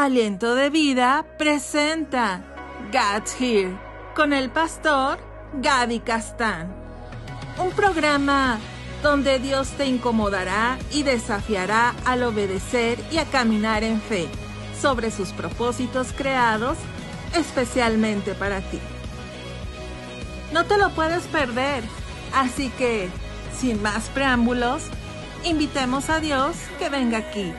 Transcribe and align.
Aliento 0.00 0.54
de 0.54 0.70
Vida 0.70 1.26
presenta 1.38 2.44
God's 2.92 3.34
Here 3.40 3.76
con 4.14 4.32
el 4.32 4.48
pastor 4.48 5.18
Gaby 5.54 5.98
Castán. 5.98 6.72
Un 7.58 7.72
programa 7.72 8.60
donde 9.02 9.40
Dios 9.40 9.70
te 9.70 9.86
incomodará 9.86 10.78
y 10.92 11.02
desafiará 11.02 11.96
al 12.04 12.22
obedecer 12.22 12.96
y 13.10 13.18
a 13.18 13.24
caminar 13.24 13.82
en 13.82 14.00
fe 14.00 14.28
sobre 14.80 15.10
sus 15.10 15.30
propósitos 15.30 16.12
creados 16.12 16.78
especialmente 17.34 18.34
para 18.36 18.60
ti. 18.60 18.78
No 20.52 20.64
te 20.64 20.78
lo 20.78 20.90
puedes 20.90 21.24
perder, 21.24 21.82
así 22.36 22.70
que, 22.78 23.08
sin 23.58 23.82
más 23.82 24.10
preámbulos, 24.10 24.84
invitemos 25.42 26.08
a 26.08 26.20
Dios 26.20 26.54
que 26.78 26.88
venga 26.88 27.18
aquí 27.18 27.52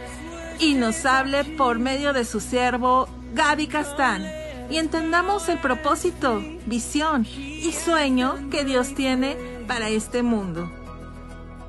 y 0.59 0.75
nos 0.75 1.05
hable 1.05 1.43
por 1.45 1.79
medio 1.79 2.13
de 2.13 2.25
su 2.25 2.39
siervo 2.39 3.07
Gaby 3.33 3.67
Castán 3.67 4.25
y 4.69 4.77
entendamos 4.77 5.49
el 5.49 5.59
propósito, 5.59 6.41
visión 6.65 7.25
y 7.25 7.71
sueño 7.71 8.49
que 8.51 8.65
Dios 8.65 8.93
tiene 8.93 9.35
para 9.67 9.89
este 9.89 10.21
mundo. 10.21 10.69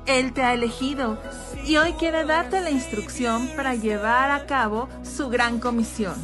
Él 0.05 0.33
te 0.33 0.43
ha 0.43 0.53
elegido 0.53 1.17
y 1.65 1.77
hoy 1.77 1.93
quiere 1.93 2.25
darte 2.25 2.61
la 2.61 2.71
instrucción 2.71 3.49
para 3.55 3.75
llevar 3.75 4.31
a 4.31 4.45
cabo 4.45 4.89
su 5.03 5.29
gran 5.29 5.59
comisión. 5.59 6.15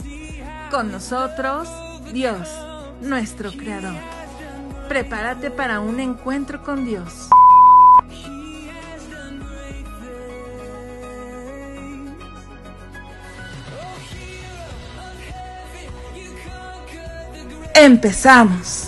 Con 0.72 0.92
nosotros, 0.92 1.70
Dios, 2.12 2.50
nuestro 3.02 3.52
Creador. 3.52 3.96
Prepárate 4.88 5.52
para 5.52 5.80
un 5.80 6.00
encuentro 6.00 6.64
con 6.64 6.86
Dios. 6.86 7.30
Empezamos. 17.80 18.87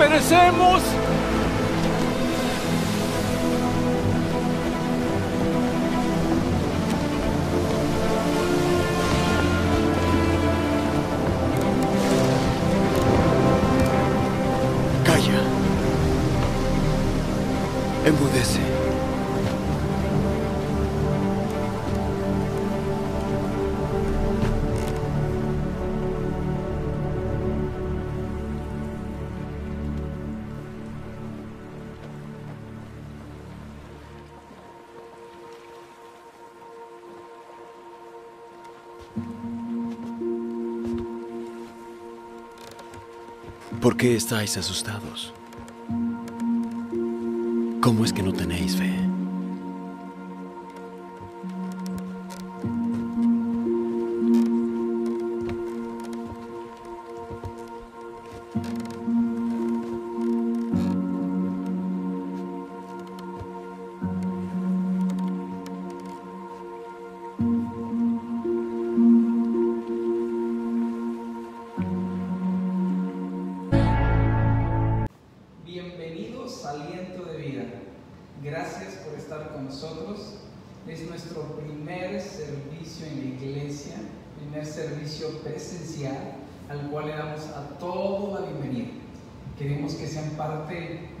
Perecemos? 0.00 0.82
Qué 44.00 44.16
estáis 44.16 44.56
asustados? 44.56 45.34
¿Cómo 47.82 48.02
es 48.02 48.14
que 48.14 48.22
no 48.22 48.32
tenéis 48.32 48.74
fe? 48.74 49.09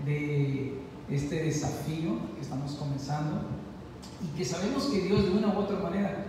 De 0.04 0.78
este 1.10 1.42
desafío 1.44 2.18
que 2.34 2.42
estamos 2.42 2.72
comenzando 2.72 3.42
y 4.22 4.36
que 4.36 4.44
sabemos 4.44 4.84
que 4.84 5.00
Dios 5.00 5.24
de 5.24 5.30
una 5.30 5.48
u 5.48 5.58
otra 5.58 5.78
manera 5.78 6.24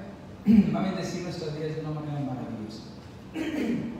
va 0.75 0.79
a 0.79 0.83
bendecir 0.83 1.23
nuestras 1.23 1.55
vidas 1.55 1.75
de 1.75 1.81
una 1.81 1.91
manera 1.91 2.19
maravillosa. 2.19 2.83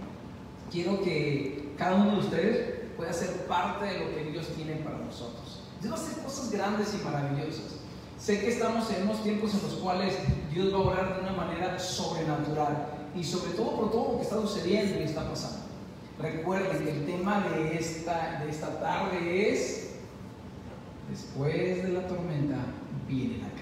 Quiero 0.71 1.01
que 1.01 1.73
cada 1.77 1.95
uno 1.95 2.13
de 2.13 2.19
ustedes 2.19 2.81
pueda 2.97 3.13
ser 3.13 3.45
parte 3.47 3.85
de 3.85 3.99
lo 3.99 4.15
que 4.15 4.31
Dios 4.31 4.47
tiene 4.55 4.75
para 4.77 4.97
nosotros. 4.97 5.63
Dios 5.81 5.93
va 5.93 5.97
a 5.97 6.01
hacer 6.01 6.23
cosas 6.23 6.51
grandes 6.51 6.93
y 6.93 7.03
maravillosas. 7.03 7.81
Sé 8.19 8.39
que 8.39 8.49
estamos 8.49 8.89
en 8.91 9.03
unos 9.03 9.23
tiempos 9.23 9.53
en 9.53 9.63
los 9.63 9.73
cuales 9.79 10.15
Dios 10.53 10.71
va 10.71 10.77
a 10.77 10.81
obrar 10.81 11.15
de 11.15 11.21
una 11.21 11.33
manera 11.33 11.79
sobrenatural 11.79 13.09
y 13.15 13.23
sobre 13.23 13.53
todo 13.53 13.75
por 13.75 13.91
todo 13.91 14.11
lo 14.11 14.17
que 14.17 14.23
está 14.23 14.39
sucediendo 14.39 14.99
y 14.99 15.03
está 15.03 15.27
pasando. 15.27 15.60
Recuerden 16.21 16.83
que 16.83 16.91
el 16.91 17.05
tema 17.05 17.47
de 17.49 17.77
esta, 17.77 18.41
de 18.43 18.51
esta 18.51 18.79
tarde 18.79 19.51
es, 19.51 19.89
después 21.09 21.83
de 21.83 21.89
la 21.89 22.07
tormenta 22.07 22.57
viene 23.07 23.39
la 23.39 23.49
calma. 23.49 23.61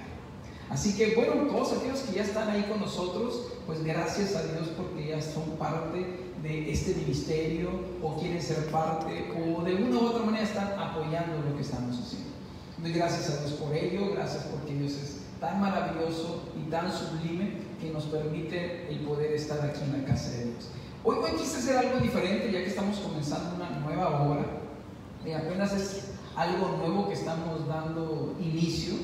Así 0.69 0.95
que 0.95 1.15
bueno, 1.15 1.47
todos 1.47 1.77
aquellos 1.77 2.01
que 2.01 2.15
ya 2.15 2.23
están 2.23 2.49
ahí 2.49 2.63
con 2.69 2.79
nosotros, 2.79 3.53
pues 3.65 3.83
gracias 3.83 4.35
a 4.35 4.43
Dios 4.43 4.69
porque 4.77 5.07
ya 5.07 5.21
son 5.21 5.57
parte 5.57 6.05
de 6.43 6.71
este 6.71 6.95
ministerio 6.95 7.69
o 8.01 8.19
quieren 8.19 8.41
ser 8.41 8.65
parte 8.67 9.31
o 9.35 9.63
de 9.63 9.75
una 9.75 9.99
u 9.99 10.05
otra 10.07 10.25
manera 10.25 10.43
están 10.43 10.79
apoyando 10.79 11.41
lo 11.49 11.55
que 11.55 11.61
estamos 11.61 11.97
haciendo. 11.97 12.29
Gracias 12.83 13.29
a 13.29 13.41
Dios 13.41 13.53
por 13.53 13.73
ello, 13.75 14.11
gracias 14.13 14.43
porque 14.43 14.73
Dios 14.73 14.93
es 14.93 15.17
tan 15.39 15.59
maravilloso 15.59 16.43
y 16.57 16.69
tan 16.69 16.91
sublime 16.91 17.53
que 17.81 17.89
nos 17.91 18.05
permite 18.05 18.89
el 18.89 18.99
poder 18.99 19.33
estar 19.33 19.61
aquí 19.61 19.81
en 19.83 20.01
la 20.01 20.07
casa 20.07 20.31
de 20.31 20.45
Dios. 20.45 20.69
Hoy, 21.03 21.15
hoy 21.23 21.31
quise 21.39 21.57
hacer 21.57 21.77
algo 21.77 21.99
diferente 21.99 22.51
ya 22.51 22.59
que 22.59 22.67
estamos 22.67 22.97
comenzando 22.97 23.55
una 23.55 23.69
nueva 23.79 24.21
obra. 24.21 24.45
Y 25.25 25.31
apenas 25.31 25.71
es 25.73 26.11
algo 26.35 26.77
nuevo 26.77 27.07
que 27.07 27.13
estamos 27.13 27.65
dando 27.67 28.35
inicio 28.39 28.95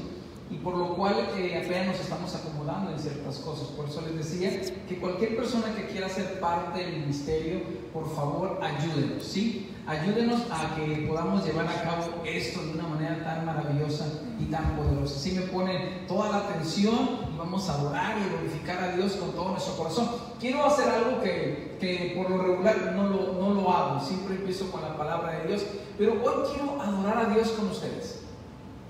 y 0.51 0.55
por 0.57 0.75
lo 0.75 0.95
cual 0.95 1.15
eh, 1.37 1.61
apenas 1.63 1.87
nos 1.87 1.99
estamos 2.01 2.35
acomodando 2.35 2.91
en 2.91 2.99
ciertas 2.99 3.37
cosas. 3.39 3.67
Por 3.69 3.87
eso 3.87 4.01
les 4.01 4.17
decía 4.17 4.61
que 4.87 4.99
cualquier 4.99 5.37
persona 5.37 5.73
que 5.73 5.87
quiera 5.87 6.09
ser 6.09 6.39
parte 6.39 6.79
del 6.79 6.99
ministerio, 6.99 7.61
por 7.93 8.13
favor, 8.13 8.59
ayúdenos, 8.61 9.23
¿sí? 9.23 9.69
Ayúdenos 9.87 10.41
a 10.49 10.75
que 10.75 11.05
podamos 11.07 11.45
llevar 11.45 11.67
a 11.67 11.83
cabo 11.83 12.23
esto 12.25 12.59
de 12.63 12.71
una 12.71 12.87
manera 12.87 13.23
tan 13.23 13.45
maravillosa 13.45 14.07
y 14.39 14.45
tan 14.45 14.75
poderosa. 14.75 15.15
Así 15.15 15.33
me 15.33 15.41
ponen 15.41 16.07
toda 16.07 16.29
la 16.29 16.37
atención 16.37 17.19
y 17.31 17.37
vamos 17.37 17.69
a 17.69 17.75
adorar 17.75 18.17
y 18.17 18.29
glorificar 18.29 18.83
a 18.83 18.91
Dios 18.93 19.13
con 19.13 19.33
todo 19.33 19.51
nuestro 19.51 19.75
corazón. 19.75 20.09
Quiero 20.39 20.65
hacer 20.65 20.89
algo 20.89 21.21
que, 21.21 21.77
que 21.79 22.13
por 22.17 22.31
lo 22.31 22.41
regular 22.41 22.93
no 22.95 23.03
lo, 23.03 23.33
no 23.33 23.53
lo 23.53 23.71
hago, 23.71 24.03
siempre 24.03 24.37
empiezo 24.37 24.71
con 24.71 24.81
la 24.81 24.97
palabra 24.97 25.33
de 25.33 25.49
Dios, 25.49 25.65
pero 25.99 26.13
hoy 26.13 26.49
quiero 26.51 26.81
adorar 26.81 27.19
a 27.19 27.29
Dios 27.31 27.49
con 27.49 27.69
ustedes. 27.69 28.21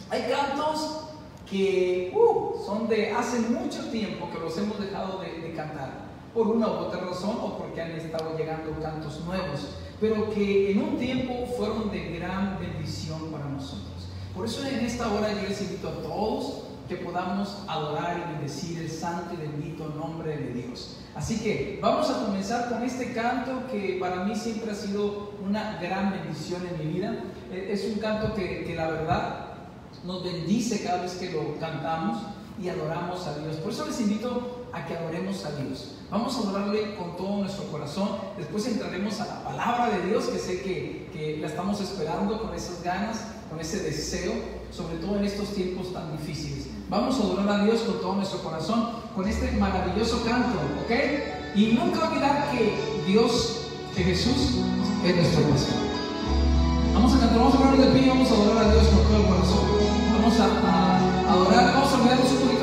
Hay 0.10 0.32
cantos 0.32 1.10
que 1.50 2.14
uh, 2.16 2.66
son 2.66 2.88
de 2.88 3.12
hace 3.12 3.40
mucho 3.40 3.84
tiempo 3.90 4.30
que 4.32 4.40
los 4.40 4.58
hemos 4.58 4.80
dejado 4.80 5.20
de, 5.20 5.42
de 5.42 5.54
cantar, 5.54 6.06
por 6.34 6.48
una 6.48 6.68
u 6.68 6.72
otra 6.72 7.02
razón 7.02 7.38
o 7.42 7.58
porque 7.58 7.82
han 7.82 7.92
estado 7.92 8.38
llegando 8.38 8.80
cantos 8.82 9.20
nuevos, 9.26 9.76
pero 10.00 10.30
que 10.32 10.72
en 10.72 10.82
un 10.82 10.98
tiempo 10.98 11.48
fueron 11.58 11.92
de 11.92 12.18
gran 12.18 12.60
bendición 12.60 13.32
para 13.32 13.46
nosotros. 13.46 14.10
Por 14.36 14.46
eso 14.46 14.66
en 14.66 14.86
esta 14.86 15.12
hora 15.12 15.32
yo 15.34 15.48
les 15.48 15.62
invito 15.62 15.88
a 15.88 16.02
todos 16.02 16.64
que 16.88 16.98
podamos 16.98 17.64
adorar 17.68 18.18
y 18.18 18.34
bendecir 18.34 18.80
el 18.80 18.92
santo 18.92 19.34
y 19.34 19.38
bendito 19.38 19.90
nombre 19.90 20.38
de 20.38 20.54
Dios. 20.54 20.98
Así 21.16 21.40
que 21.40 21.80
vamos 21.82 22.10
a 22.10 22.26
comenzar 22.26 22.70
con 22.70 22.84
este 22.84 23.14
canto 23.14 23.66
que 23.72 23.98
para 24.00 24.26
mí 24.26 24.36
siempre 24.36 24.72
ha 24.72 24.76
sido 24.76 25.32
una 25.44 25.80
gran 25.82 26.12
bendición 26.12 26.62
en 26.68 26.86
mi 26.88 26.94
vida. 26.94 27.16
E, 27.52 27.72
es 27.72 27.86
un 27.86 28.00
canto 28.00 28.36
que, 28.36 28.66
que 28.66 28.76
la 28.76 28.88
verdad 28.88 29.46
nos 30.04 30.24
bendice 30.24 30.84
cada 30.84 31.02
vez 31.02 31.14
que 31.14 31.32
lo 31.32 31.58
cantamos 31.60 32.22
y 32.62 32.70
adoramos 32.70 33.26
a 33.26 33.38
Dios. 33.40 33.56
Por 33.58 33.72
eso 33.72 33.86
les 33.86 34.00
invito 34.02 34.66
a 34.72 34.86
que 34.86 34.96
adoremos 34.96 35.46
a 35.46 35.56
Dios. 35.56 35.95
Vamos 36.12 36.36
a 36.36 36.40
adorarle 36.40 36.96
con 36.96 37.18
todo 37.18 37.38
nuestro 37.38 37.66
corazón. 37.66 38.10
Después 38.38 38.68
entraremos 38.68 39.20
a 39.22 39.26
la 39.26 39.44
palabra 39.44 39.90
de 39.90 40.08
Dios, 40.08 40.26
que 40.26 40.38
sé 40.38 40.62
que, 40.62 41.10
que 41.12 41.38
la 41.42 41.48
estamos 41.48 41.82
esperando 41.82 42.42
con 42.42 42.54
esas 42.54 42.84
ganas, 42.84 43.26
con 43.50 43.60
ese 43.60 43.80
deseo, 43.80 44.34
sobre 44.72 44.98
todo 44.98 45.18
en 45.18 45.26
estos 45.26 45.50
tiempos 45.50 45.92
tan 45.94 46.16
difíciles. 46.18 46.68
Vamos 46.90 47.20
a 47.20 47.24
adorar 47.24 47.62
a 47.62 47.64
Dios 47.64 47.82
con 47.82 48.00
todo 48.00 48.16
nuestro 48.16 48.40
corazón, 48.44 48.90
con 49.16 49.28
este 49.28 49.52
maravilloso 49.54 50.24
canto, 50.24 50.60
¿ok? 50.84 50.92
Y 51.56 51.74
nunca 51.74 52.08
olvidar 52.08 52.52
que 52.52 52.78
Dios, 53.08 53.62
que 53.96 54.04
Jesús 54.04 54.60
es 55.04 55.16
nuestro 55.16 55.42
pastor. 55.50 55.76
Vamos 56.94 57.14
a 57.16 57.20
cantar, 57.20 57.40
vamos 57.40 57.56
a 57.56 57.58
ponernos 57.58 57.86
de 57.88 58.00
pie, 58.00 58.10
vamos 58.10 58.30
a 58.30 58.34
adorar 58.36 58.66
a 58.66 58.72
Dios 58.72 58.88
con 58.88 59.04
todo 59.04 59.18
el 59.18 59.26
corazón. 59.26 59.66
Vamos 60.14 60.40
a, 60.40 61.32
adorar, 61.32 61.74
vamos 61.74 61.92
a 61.92 61.96
olvidarnos 61.96 62.32
un 62.32 62.55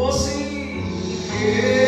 você. 0.00 1.79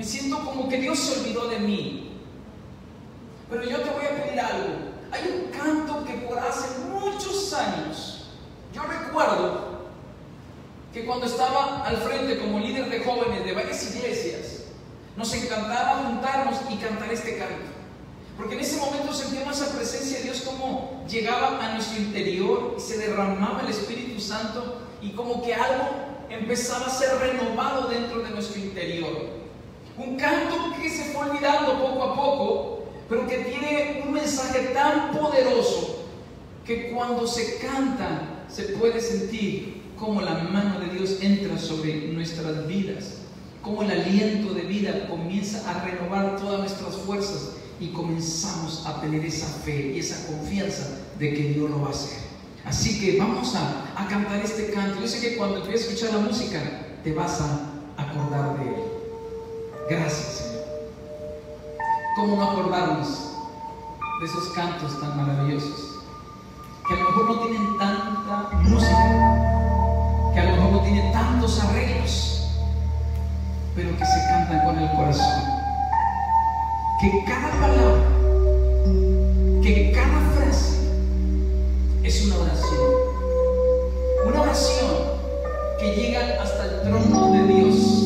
Me 0.00 0.06
siento 0.06 0.38
como 0.42 0.66
que 0.66 0.78
Dios 0.78 0.98
se 0.98 1.20
olvidó 1.20 1.46
de 1.48 1.58
mí. 1.58 2.10
Pero 3.50 3.64
yo 3.64 3.82
te 3.82 3.90
voy 3.90 4.06
a 4.06 4.24
pedir 4.24 4.40
algo. 4.40 4.68
Hay 5.12 5.44
un 5.44 5.50
canto 5.50 6.06
que 6.06 6.14
por 6.26 6.38
hace 6.38 6.78
muchos 6.88 7.52
años, 7.52 8.30
yo 8.72 8.82
recuerdo 8.84 9.90
que 10.94 11.04
cuando 11.04 11.26
estaba 11.26 11.84
al 11.84 11.98
frente 11.98 12.38
como 12.38 12.60
líder 12.60 12.88
de 12.88 13.04
jóvenes 13.04 13.44
de 13.44 13.52
varias 13.52 13.94
iglesias, 13.94 14.62
nos 15.18 15.34
encantaba 15.34 16.02
juntarnos 16.04 16.60
y 16.70 16.76
cantar 16.76 17.12
este 17.12 17.36
canto. 17.36 17.70
Porque 18.38 18.54
en 18.54 18.60
ese 18.60 18.78
momento 18.78 19.12
sentíamos 19.12 19.60
esa 19.60 19.76
presencia 19.76 20.16
de 20.16 20.24
Dios 20.24 20.40
como 20.40 21.04
llegaba 21.10 21.62
a 21.62 21.74
nuestro 21.74 22.00
interior 22.00 22.74
y 22.78 22.80
se 22.80 22.96
derramaba 22.96 23.60
el 23.60 23.68
Espíritu 23.68 24.18
Santo 24.18 24.78
y 25.02 25.10
como 25.10 25.42
que 25.42 25.52
algo 25.52 25.90
empezaba 26.30 26.86
a 26.86 26.88
ser 26.88 27.18
renovado 27.18 27.88
dentro 27.88 28.22
de 28.22 28.30
nuestro 28.30 28.58
interior. 28.62 29.39
Un 29.98 30.16
canto 30.16 30.74
que 30.80 30.88
se 30.88 31.12
fue 31.12 31.28
olvidando 31.28 31.78
poco 31.78 32.02
a 32.02 32.14
poco, 32.14 32.84
pero 33.08 33.26
que 33.26 33.38
tiene 33.38 34.02
un 34.06 34.12
mensaje 34.12 34.70
tan 34.74 35.10
poderoso 35.12 36.06
que 36.64 36.90
cuando 36.90 37.26
se 37.26 37.58
canta 37.58 38.44
se 38.48 38.64
puede 38.64 39.00
sentir 39.00 39.82
como 39.98 40.20
la 40.20 40.34
mano 40.34 40.80
de 40.80 40.86
Dios 40.96 41.18
entra 41.20 41.58
sobre 41.58 42.08
nuestras 42.08 42.66
vidas, 42.66 43.18
como 43.62 43.82
el 43.82 43.90
aliento 43.90 44.54
de 44.54 44.62
vida 44.62 45.06
comienza 45.08 45.68
a 45.68 45.84
renovar 45.84 46.36
todas 46.36 46.60
nuestras 46.60 46.96
fuerzas 46.96 47.56
y 47.78 47.88
comenzamos 47.88 48.86
a 48.86 49.00
tener 49.00 49.24
esa 49.24 49.46
fe 49.46 49.92
y 49.94 49.98
esa 49.98 50.26
confianza 50.26 50.98
de 51.18 51.34
que 51.34 51.42
Dios 51.54 51.70
lo 51.70 51.82
va 51.82 51.88
a 51.88 51.90
hacer. 51.90 52.18
Así 52.64 53.00
que 53.00 53.18
vamos 53.18 53.54
a, 53.54 53.86
cantar 54.08 54.40
este 54.44 54.70
canto. 54.72 55.00
Yo 55.00 55.06
sé 55.06 55.20
que 55.20 55.36
cuando 55.36 55.58
empieces 55.58 55.86
a 55.86 55.92
escuchar 55.92 56.14
la 56.14 56.26
música 56.26 56.60
te 57.04 57.12
vas 57.12 57.40
a 57.40 57.70
acordar 57.96 58.58
de 58.58 58.68
él. 58.68 58.89
Gracias, 59.90 60.44
Señor. 60.44 60.64
¿Cómo 62.14 62.36
no 62.36 62.48
acordarnos 62.48 63.08
de 64.20 64.26
esos 64.26 64.50
cantos 64.50 65.00
tan 65.00 65.16
maravillosos? 65.16 65.98
Que 66.86 66.94
a 66.94 66.96
lo 66.98 67.10
mejor 67.10 67.24
no 67.24 67.40
tienen 67.40 67.76
tanta 67.76 68.50
música, 68.52 70.32
que 70.32 70.38
a 70.38 70.44
lo 70.44 70.50
mejor 70.52 70.72
no 70.74 70.82
tienen 70.82 71.10
tantos 71.10 71.58
arreglos, 71.58 72.50
pero 73.74 73.98
que 73.98 74.06
se 74.06 74.26
cantan 74.28 74.64
con 74.64 74.78
el 74.78 74.96
corazón. 74.96 75.42
Que 77.00 77.24
cada 77.26 77.50
palabra, 77.50 78.04
que 79.60 79.90
cada 79.92 80.20
frase 80.36 80.88
es 82.04 82.26
una 82.26 82.36
oración. 82.36 82.90
Una 84.24 84.42
oración 84.42 84.90
que 85.80 85.96
llega 85.96 86.40
hasta 86.40 86.64
el 86.66 86.82
trono 86.82 87.32
de 87.32 87.42
Dios 87.42 87.99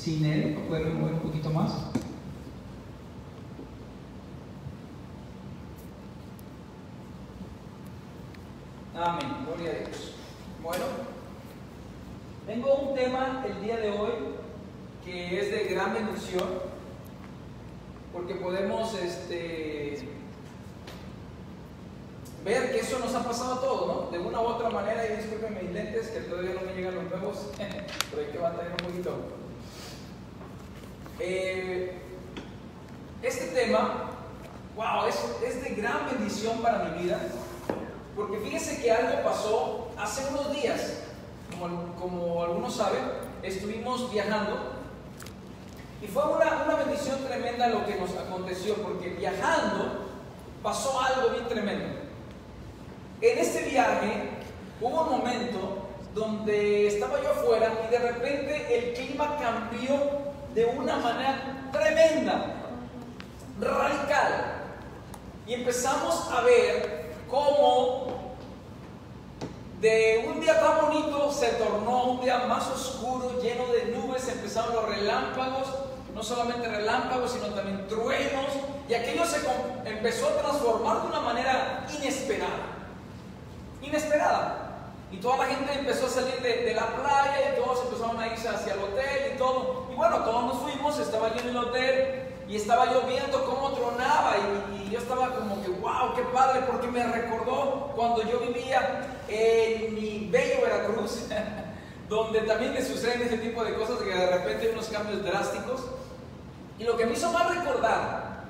sin 0.00 0.24
él, 0.24 0.54
para 0.54 0.66
poder 0.66 0.94
mover 0.94 1.14
un 1.14 1.20
poquito 1.20 1.50
más. 1.50 1.72
Amén, 8.96 9.28
gloria 9.44 9.70
a 9.70 9.74
Dios. 9.74 10.14
Bueno, 10.62 10.84
tengo 12.46 12.74
un 12.76 12.94
tema 12.94 13.44
el 13.46 13.62
día 13.62 13.76
de 13.76 13.90
hoy 13.90 14.10
que 15.04 15.38
es 15.38 15.50
de 15.50 15.64
gran 15.64 15.92
bendición, 15.92 16.48
porque 18.12 18.36
podemos 18.36 18.94
este, 18.94 20.08
ver 22.42 22.72
que 22.72 22.80
eso 22.80 22.98
nos 23.00 23.14
ha 23.14 23.22
pasado 23.22 23.54
a 23.54 23.60
todos, 23.60 23.86
¿no? 23.86 24.10
De 24.10 24.18
una 24.18 24.40
u 24.40 24.44
otra 24.44 24.70
manera, 24.70 25.06
y 25.06 25.16
disculpen 25.16 25.58
mis 25.62 25.72
lentes 25.72 26.08
que 26.08 26.20
todavía 26.20 26.54
no 26.54 26.62
me 26.62 26.74
llegan 26.74 26.94
los 26.94 27.04
nuevos, 27.04 27.50
pero 28.10 28.22
hay 28.22 28.32
que 28.32 28.38
batallar 28.38 28.72
un 28.72 28.88
poquito. 28.88 29.39
Eh, 31.22 31.92
este 33.22 33.48
tema, 33.48 34.10
wow, 34.74 35.06
es, 35.06 35.16
es 35.46 35.62
de 35.62 35.74
gran 35.74 36.06
bendición 36.06 36.62
para 36.62 36.84
mi 36.84 37.02
vida, 37.02 37.18
porque 38.16 38.38
fíjense 38.38 38.80
que 38.80 38.90
algo 38.90 39.22
pasó 39.22 39.88
hace 39.98 40.26
unos 40.30 40.50
días, 40.54 41.02
como, 42.00 42.42
algunos 42.42 42.74
saben, 42.74 43.02
estuvimos 43.42 44.10
viajando 44.10 44.72
y 46.00 46.06
fue 46.06 46.24
una, 46.24 46.64
una 46.64 46.74
bendición 46.76 47.18
tremenda 47.26 47.68
lo 47.68 47.84
que 47.84 47.96
nos 47.96 48.16
aconteció, 48.16 48.76
porque 48.76 49.10
viajando 49.10 50.06
pasó 50.62 50.98
algo 51.02 51.30
bien 51.30 51.46
tremendo. 51.48 51.86
En 53.20 53.38
este 53.38 53.68
viaje 53.68 54.30
hubo 54.80 55.02
un 55.02 55.18
momento 55.18 55.88
donde 56.14 56.86
estaba 56.86 57.22
yo 57.22 57.32
afuera 57.32 57.70
y 57.86 57.90
de 57.90 57.98
repente 57.98 58.78
el 58.78 58.94
clima 58.94 59.36
cambió 59.38 60.29
de 60.54 60.64
una 60.64 60.96
manera 60.96 61.68
tremenda, 61.72 62.46
radical. 63.60 64.62
Y 65.46 65.54
empezamos 65.54 66.28
a 66.30 66.42
ver 66.42 67.14
cómo 67.28 68.36
de 69.80 70.26
un 70.28 70.40
día 70.40 70.60
tan 70.60 70.86
bonito 70.86 71.32
se 71.32 71.48
tornó 71.52 72.04
un 72.04 72.20
día 72.20 72.40
más 72.46 72.68
oscuro, 72.68 73.40
lleno 73.40 73.66
de 73.68 73.96
nubes, 73.96 74.28
empezaron 74.28 74.74
los 74.74 74.88
relámpagos, 74.88 75.68
no 76.14 76.22
solamente 76.22 76.68
relámpagos, 76.68 77.32
sino 77.32 77.46
también 77.48 77.88
truenos, 77.88 78.50
y 78.88 78.94
aquello 78.94 79.24
se 79.24 79.38
empezó 79.88 80.28
a 80.28 80.42
transformar 80.42 81.02
de 81.02 81.08
una 81.08 81.20
manera 81.20 81.86
inesperada. 81.96 82.66
Inesperada. 83.80 84.59
Y 85.12 85.16
toda 85.16 85.38
la 85.38 85.46
gente 85.46 85.72
empezó 85.72 86.06
a 86.06 86.10
salir 86.10 86.36
de, 86.40 86.72
la 86.74 86.86
playa 86.86 87.52
y 87.52 87.60
todos 87.60 87.84
empezaron 87.84 88.20
a 88.20 88.28
irse 88.28 88.48
hacia 88.48 88.74
el 88.74 88.80
hotel 88.80 89.32
y 89.34 89.38
todo. 89.38 89.88
Y 89.90 89.94
bueno, 89.94 90.18
todos 90.18 90.44
nos 90.44 90.62
fuimos, 90.62 90.98
estaba 90.98 91.34
yo 91.34 91.40
en 91.40 91.48
el 91.48 91.56
hotel 91.56 92.28
y 92.48 92.56
estaba 92.56 92.92
yo 92.92 93.02
viendo 93.02 93.44
cómo 93.44 93.72
tronaba 93.72 94.36
y, 94.38 94.86
y 94.86 94.90
yo 94.90 94.98
estaba 94.98 95.34
como 95.34 95.60
que, 95.62 95.68
wow, 95.68 96.14
qué 96.14 96.22
padre, 96.32 96.62
porque 96.70 96.86
me 96.88 97.04
recordó 97.04 97.92
cuando 97.94 98.22
yo 98.22 98.40
vivía 98.40 99.06
en 99.28 99.94
mi 99.94 100.28
bello 100.30 100.62
Veracruz, 100.62 101.26
donde 102.08 102.40
también 102.40 102.72
me 102.72 102.82
suceden 102.82 103.22
ese 103.22 103.38
tipo 103.38 103.64
de 103.64 103.74
cosas, 103.74 103.98
que 103.98 104.14
de 104.14 104.26
repente 104.26 104.66
hay 104.66 104.72
unos 104.72 104.88
cambios 104.88 105.22
drásticos. 105.24 105.82
Y 106.78 106.84
lo 106.84 106.96
que 106.96 107.06
me 107.06 107.12
hizo 107.12 107.30
más 107.30 107.54
recordar 107.54 108.44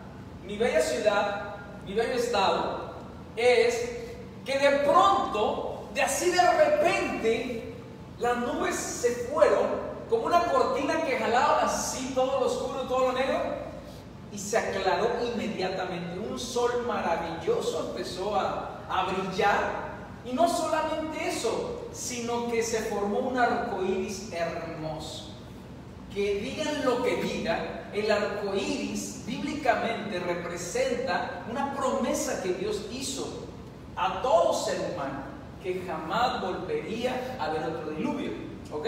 mi 0.46 0.56
bella 0.56 0.80
ciudad, 0.80 1.56
mi 1.84 1.94
bello 1.94 2.14
estado, 2.14 2.94
es 3.36 3.98
que 4.44 4.58
de 4.58 4.70
pronto, 4.78 5.69
de 5.94 6.02
así 6.02 6.30
de 6.30 6.52
repente, 6.52 7.74
las 8.18 8.36
nubes 8.38 8.74
se 8.74 9.28
fueron 9.32 9.90
como 10.08 10.26
una 10.26 10.44
cortina 10.44 11.02
que 11.04 11.18
jalaban 11.18 11.66
así 11.66 12.12
todo 12.14 12.40
lo 12.40 12.46
oscuro, 12.46 12.80
todo 12.82 13.08
lo 13.08 13.12
negro, 13.12 13.38
y 14.32 14.38
se 14.38 14.58
aclaró 14.58 15.08
inmediatamente. 15.34 16.18
Un 16.18 16.38
sol 16.38 16.84
maravilloso 16.86 17.90
empezó 17.90 18.36
a, 18.36 18.80
a 18.88 19.04
brillar. 19.04 19.90
Y 20.24 20.32
no 20.32 20.48
solamente 20.48 21.28
eso, 21.28 21.88
sino 21.92 22.50
que 22.50 22.62
se 22.62 22.82
formó 22.82 23.20
un 23.20 23.38
arco 23.38 23.82
iris 23.82 24.32
hermoso. 24.32 25.30
Que 26.12 26.40
digan 26.40 26.84
lo 26.84 27.02
que 27.02 27.16
digan, 27.22 27.90
el 27.92 28.10
arco 28.10 28.54
iris 28.54 29.22
bíblicamente 29.26 30.18
representa 30.18 31.44
una 31.50 31.74
promesa 31.74 32.42
que 32.42 32.54
Dios 32.54 32.82
hizo 32.90 33.46
a 33.96 34.22
todo 34.22 34.52
ser 34.52 34.92
humano, 34.92 35.22
que 35.62 35.82
jamás 35.86 36.40
volvería 36.40 37.36
a 37.38 37.44
haber 37.44 37.64
otro 37.64 37.90
diluvio. 37.90 38.30
¿Ok? 38.72 38.86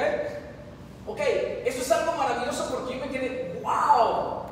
Ok, 1.06 1.20
esto 1.64 1.82
es 1.82 1.90
algo 1.90 2.12
maravilloso 2.12 2.68
porque 2.70 2.96
yo 2.96 3.04
me 3.04 3.10
quedé, 3.10 3.60
wow, 3.62 4.42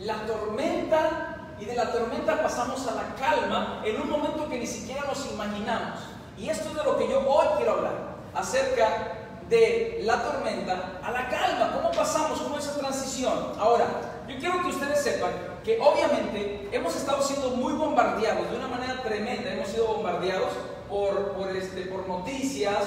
la 0.00 0.26
tormenta 0.26 1.36
y 1.60 1.64
de 1.64 1.74
la 1.74 1.92
tormenta 1.92 2.42
pasamos 2.42 2.86
a 2.88 2.94
la 2.96 3.14
calma 3.14 3.82
en 3.84 4.00
un 4.00 4.10
momento 4.10 4.48
que 4.48 4.58
ni 4.58 4.66
siquiera 4.66 5.02
nos 5.06 5.24
imaginamos. 5.30 6.00
Y 6.36 6.48
esto 6.48 6.68
es 6.68 6.74
de 6.74 6.84
lo 6.84 6.98
que 6.98 7.08
yo 7.08 7.20
hoy 7.28 7.46
quiero 7.56 7.72
hablar, 7.72 7.94
acerca 8.34 9.14
de 9.48 10.00
la 10.02 10.22
tormenta 10.22 11.00
a 11.02 11.10
la 11.10 11.28
calma, 11.28 11.72
cómo 11.74 11.90
pasamos, 11.92 12.40
cómo 12.40 12.58
es 12.58 12.64
esa 12.64 12.78
transición. 12.78 13.52
Ahora, 13.58 13.86
yo 14.28 14.36
quiero 14.38 14.60
que 14.62 14.68
ustedes 14.68 15.02
sepan 15.02 15.30
que 15.64 15.78
obviamente 15.80 16.68
hemos 16.72 16.94
estado 16.94 17.22
siendo 17.22 17.50
muy 17.50 17.72
bombardeados 17.72 18.50
de 18.50 18.56
una 18.56 18.68
manera 18.68 19.02
tremenda, 19.02 19.52
hemos 19.52 19.68
sido 19.68 19.86
bombardeados 19.86 20.52
por, 20.88 21.32
por, 21.32 21.56
este, 21.56 21.82
por 21.82 22.08
noticias, 22.08 22.84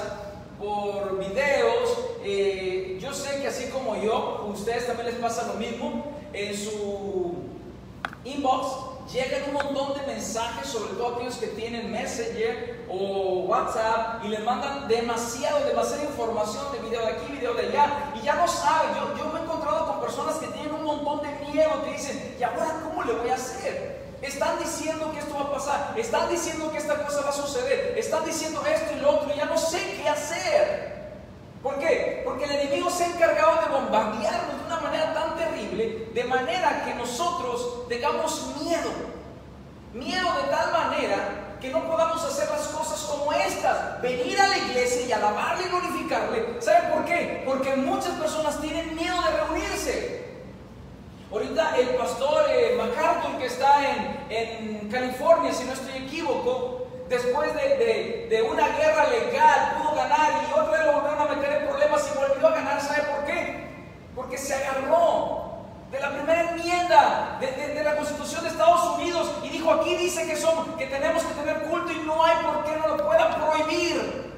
por 0.59 1.17
videos. 1.19 1.97
eh, 2.23 2.97
yo 3.01 3.13
sé 3.13 3.41
que 3.41 3.47
así 3.47 3.69
como 3.69 3.95
yo, 3.95 4.45
ustedes 4.53 4.85
también 4.87 5.07
les 5.07 5.15
pasa 5.15 5.47
lo 5.47 5.53
mismo. 5.55 6.05
En 6.33 6.55
su 6.55 7.33
inbox 8.23 9.11
llegan 9.11 9.41
un 9.47 9.53
montón 9.53 9.99
de 9.99 10.07
mensajes, 10.07 10.67
sobre 10.67 10.93
todo 10.93 11.15
aquellos 11.15 11.35
que 11.35 11.47
tienen 11.47 11.91
Messenger 11.91 12.85
o 12.89 13.45
WhatsApp, 13.47 14.23
y 14.23 14.29
les 14.29 14.43
mandan 14.43 14.87
demasiado, 14.87 15.65
demasiada 15.65 16.03
información 16.03 16.71
de 16.71 16.79
video 16.87 17.01
de 17.01 17.11
aquí, 17.11 17.31
video 17.33 17.53
de 17.53 17.67
allá, 17.67 18.13
y 18.15 18.23
ya 18.23 18.35
no 18.35 18.47
saben. 18.47 18.91
Yo, 18.95 19.17
yo 19.17 19.33
me 19.33 19.39
he 19.39 19.43
encontrado 19.43 19.87
con 19.87 20.01
personas 20.01 20.35
que 20.35 20.47
tienen 20.47 20.73
un 20.73 20.83
montón 20.83 21.21
de 21.21 21.29
miedo, 21.51 21.83
que 21.83 21.91
dicen, 21.93 22.35
¿y 22.39 22.43
ahora 22.43 22.81
cómo 22.83 23.03
le 23.03 23.13
voy 23.13 23.29
a 23.29 23.35
hacer? 23.35 24.00
Están 24.21 24.59
diciendo 24.59 25.11
que 25.11 25.19
esto 25.19 25.33
va 25.33 25.41
a 25.41 25.51
pasar, 25.51 25.93
están 25.97 26.29
diciendo 26.29 26.71
que 26.71 26.77
esta 26.77 27.03
cosa 27.03 27.21
va 27.21 27.29
a 27.29 27.33
suceder, 27.33 27.95
están 27.97 28.23
diciendo 28.23 28.63
esto 28.65 28.95
y 28.95 28.99
lo 28.99 29.09
otro, 29.09 29.33
y 29.33 29.37
ya 29.37 29.45
no 29.45 29.57
sé 29.57 29.97
qué 29.97 30.07
hacer. 30.07 30.91
¿Por 31.63 31.79
qué? 31.79 32.21
Porque 32.23 32.45
el 32.45 32.51
enemigo 32.51 32.89
se 32.89 33.03
ha 33.03 33.07
encargado 33.07 33.61
de 33.61 33.67
bombardearnos 33.67 34.59
de 34.59 34.65
una 34.65 34.79
manera 34.79 35.13
tan 35.13 35.35
terrible, 35.35 36.09
de 36.13 36.23
manera 36.25 36.83
que 36.85 36.93
nosotros 36.93 37.87
tengamos 37.87 38.55
miedo. 38.61 38.91
Miedo 39.93 40.27
de 40.41 40.49
tal 40.49 40.71
manera 40.71 41.57
que 41.59 41.69
no 41.69 41.87
podamos 41.87 42.23
hacer 42.23 42.49
las 42.49 42.67
cosas 42.67 42.99
como 43.01 43.31
estas. 43.33 44.01
Venir 44.01 44.39
a 44.39 44.47
la 44.47 44.57
iglesia 44.57 45.05
y 45.05 45.11
alabarle 45.11 45.65
y 45.65 45.69
glorificarle. 45.69 46.61
¿Saben 46.61 46.91
por 46.91 47.05
qué? 47.05 47.43
Porque 47.45 47.75
muchas 47.75 48.13
personas 48.13 48.59
tienen 48.59 48.95
miedo 48.95 49.15
de 49.21 49.37
reunirse. 49.37 50.20
Ahorita 51.31 51.77
el 51.77 51.89
pastor 51.95 52.45
eh, 52.49 52.75
MacArthur 52.77 53.37
que 53.37 53.45
está 53.45 53.89
en, 53.89 54.25
en 54.29 54.89
California, 54.89 55.53
si 55.53 55.63
no 55.63 55.73
estoy 55.73 56.03
equívoco, 56.03 56.87
después 57.07 57.53
de, 57.55 57.61
de- 57.77 58.27
de 58.29 58.41
una 58.41 58.67
guerra 58.69 59.07
legal 59.07 59.77
pudo 59.77 59.95
ganar 59.95 60.43
y 60.47 60.51
otra 60.59 60.85
lo 60.85 60.93
volvieron 60.93 61.21
a 61.21 61.33
meter 61.35 61.61
en 61.61 61.67
problemas 61.69 62.09
y 62.13 62.17
volvió 62.17 62.47
a 62.47 62.51
ganar. 62.51 62.81
¿Sabe 62.81 63.03
por 63.03 63.25
qué? 63.25 63.69
Porque 64.15 64.37
se 64.37 64.55
agarró 64.55 65.51
de 65.89 65.99
la 65.99 66.11
primera 66.11 66.51
enmienda 66.51 67.37
de, 67.39 67.47
de- 67.47 67.73
de 67.75 67.83
la 67.83 67.95
Constitución 67.95 68.43
de 68.43 68.49
Estados 68.49 68.97
Unidos 68.97 69.31
y 69.43 69.49
dijo 69.49 69.71
aquí 69.71 69.95
dice 69.95 70.25
que 70.27 70.35
somos, 70.35 70.67
que 70.77 70.87
tenemos 70.87 71.23
que 71.23 71.33
tener 71.33 71.61
culto 71.63 71.91
y 71.93 71.99
no 72.05 72.23
hay 72.25 72.35
por 72.45 72.63
qué 72.65 72.75
no 72.77 72.87
lo 72.89 73.05
puedan 73.05 73.35
prohibir. 73.39 74.30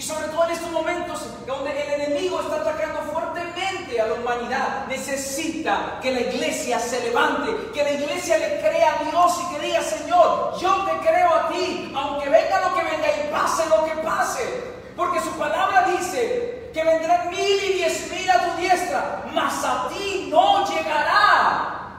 Y 0.00 0.02
sobre 0.02 0.28
todo 0.28 0.46
en 0.46 0.52
estos 0.52 0.70
momentos 0.70 1.20
donde 1.46 1.72
el 1.72 2.00
enemigo 2.00 2.40
está 2.40 2.62
atacando 2.62 3.02
fuertemente 3.12 4.00
a 4.00 4.06
la 4.06 4.14
humanidad, 4.14 4.86
necesita 4.88 5.98
que 6.00 6.10
la 6.10 6.20
iglesia 6.20 6.80
se 6.80 7.02
levante, 7.02 7.70
que 7.74 7.84
la 7.84 7.90
iglesia 7.90 8.38
le 8.38 8.60
crea 8.60 8.98
a 8.98 9.04
Dios 9.04 9.38
y 9.42 9.54
que 9.54 9.66
diga, 9.66 9.82
Señor, 9.82 10.58
yo 10.58 10.86
te 10.86 11.06
creo 11.06 11.34
a 11.34 11.48
ti, 11.50 11.92
aunque 11.94 12.30
venga 12.30 12.60
lo 12.62 12.74
que 12.74 12.82
venga 12.82 13.08
y 13.08 13.30
pase 13.30 13.68
lo 13.68 13.84
que 13.84 13.90
pase. 14.00 14.64
Porque 14.96 15.20
su 15.20 15.32
palabra 15.32 15.88
dice 15.88 16.70
que 16.72 16.82
vendrán 16.82 17.28
mil 17.28 17.62
y 17.62 17.74
diez 17.74 18.10
mil 18.10 18.30
a 18.30 18.38
tu 18.38 18.58
diestra, 18.58 19.24
mas 19.34 19.62
a 19.62 19.88
ti 19.90 20.28
no 20.30 20.66
llegará. 20.66 21.90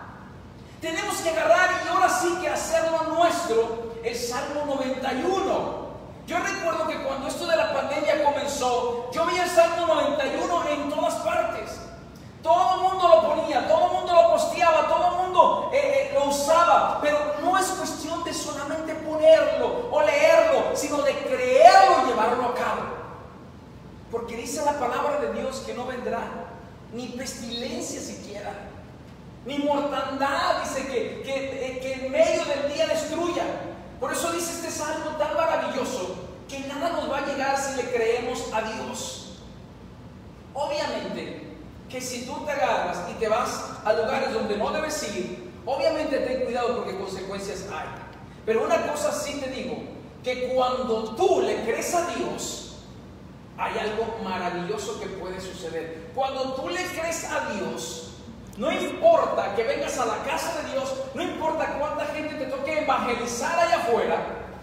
Tenemos 0.82 1.18
que 1.18 1.30
agarrar 1.30 1.70
y 1.86 1.90
ahora 1.90 2.10
sí 2.10 2.36
que 2.42 2.50
hacerlo 2.50 3.04
nuestro 3.14 3.94
el 4.04 4.16
Salmo 4.16 4.66
91. 4.66 5.81
Yo 6.28 6.38
recuerdo 6.40 6.88
que 6.88 7.04
cuando 7.04 7.28
esto 7.28 7.46
de 7.48 7.56
la 7.56 7.74
pandemia 7.74 8.24
comenzó, 8.24 9.10
yo 9.12 9.26
vi 9.26 9.38
el 9.38 9.50
Salmo 9.50 9.88
91 9.88 10.68
en 10.70 10.90
todas 10.90 11.16
partes. 11.16 11.80
Todo 12.42 12.76
el 12.76 12.82
mundo 12.82 13.08
lo 13.08 13.36
ponía, 13.36 13.68
todo 13.68 13.88
el 13.88 13.94
mundo 13.94 14.14
lo 14.14 14.32
posteaba, 14.32 14.88
todo 14.88 15.12
el 15.12 15.24
mundo 15.24 15.70
eh, 15.74 15.80
eh, 15.84 16.12
lo 16.14 16.30
usaba, 16.30 17.00
pero 17.02 17.36
no 17.42 17.58
es 17.58 17.68
cuestión 17.68 18.24
de 18.24 18.34
solamente 18.34 18.96
ponerlo 18.96 19.90
o 19.92 20.02
leerlo, 20.02 20.76
sino 20.76 21.02
de 21.04 21.14
creerlo 21.14 22.04
y 22.04 22.08
llevarlo 22.08 22.46
a 22.46 22.56
cabo. 22.56 22.82
Porque 24.10 24.38
dice 24.38 24.66
la 24.66 24.80
palabra 24.80 25.20
de 25.20 25.34
Dios 25.34 25.64
que 25.66 25.74
no 25.74 25.86
ni 26.94 27.08
pestilencia 27.10 28.02
siquiera, 28.02 28.52
ni 29.46 29.60
mortandad, 29.60 30.62
dice 30.64 30.88
que, 30.88 31.22
que, 31.24 31.68
eh, 31.68 31.80
que 31.80 31.94
en 31.94 32.12
medio 32.12 32.44
del 32.46 32.74
día 32.74 32.88
destruya. 32.88 33.44
Por 34.00 34.12
eso 34.12 34.32
dice 34.32 34.52
este 34.52 34.72
salmo 34.72 35.12
tan 35.18 35.36
maravilloso 35.36 36.16
que 36.50 36.60
nada 36.62 36.90
nos 36.90 37.10
va 37.10 37.20
a 37.20 37.26
llegar 37.26 37.58
si 37.58 37.76
le 37.76 37.92
creemos 37.92 38.52
a 38.54 38.62
Dios. 38.62 39.38
Obviamente 40.54 41.52
si 42.02 42.26
tú 42.26 42.46
te 42.46 42.52
agarras 42.52 43.00
y 43.10 43.14
te 43.20 43.28
vas 43.28 43.66
a 43.84 43.94
lugares 43.94 44.34
donde 44.34 44.58
no 44.58 44.72
debes 44.72 45.16
ir, 45.16 45.52
obviamente 45.66 46.18
ten 46.20 46.46
cuidado 46.46 46.78
porque 46.78 46.98
consecuencias 46.98 47.66
hay. 47.72 47.88
Pero 48.46 48.66
una 48.66 48.88
cosa 48.88 49.12
sí 49.12 49.40
te 49.40 49.50
digo, 49.50 49.78
que 50.24 50.54
cuando 50.54 51.16
tú 51.16 51.42
le 51.42 51.64
crees 51.64 51.94
a 51.96 52.08
Dios, 52.16 52.76
hay 53.58 53.78
algo 53.78 54.18
maravilloso 54.24 55.00
que 55.00 55.08
puede 55.08 55.40
suceder. 55.40 56.12
Cuando 56.14 56.54
tú 56.54 56.70
le 56.70 56.84
crees 56.86 57.26
a 57.26 57.52
Dios, 57.54 58.14
no 58.58 58.72
importa 58.72 59.56
que 59.56 59.64
vengas 59.64 59.98
a 59.98 60.06
la 60.06 60.18
casa 60.24 60.62
de 60.62 60.72
Dios, 60.72 60.94
no 61.14 61.24
importa 61.24 61.78
cuánta 61.80 62.06
gente 62.08 62.36
te 62.36 62.46
toque 62.46 62.84
evangelizar 62.84 63.60
allá 63.60 63.78
afuera, 63.78 64.18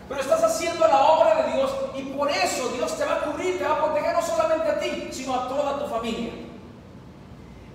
pero 0.09 0.21
estás 0.21 0.43
haciendo 0.43 0.87
la 0.87 1.05
obra 1.05 1.43
de 1.43 1.53
Dios 1.53 1.71
y 1.97 2.03
por 2.03 2.31
eso 2.31 2.69
Dios 2.69 2.97
te 2.97 3.05
va 3.05 3.17
a 3.17 3.21
cubrir, 3.21 3.59
te 3.59 3.65
va 3.65 3.75
a 3.75 3.85
proteger 3.85 4.15
no 4.15 4.23
solamente 4.23 4.71
a 4.71 4.79
ti, 4.79 5.09
sino 5.11 5.35
a 5.35 5.49
toda 5.49 5.79
tu 5.79 5.87
familia. 5.87 6.33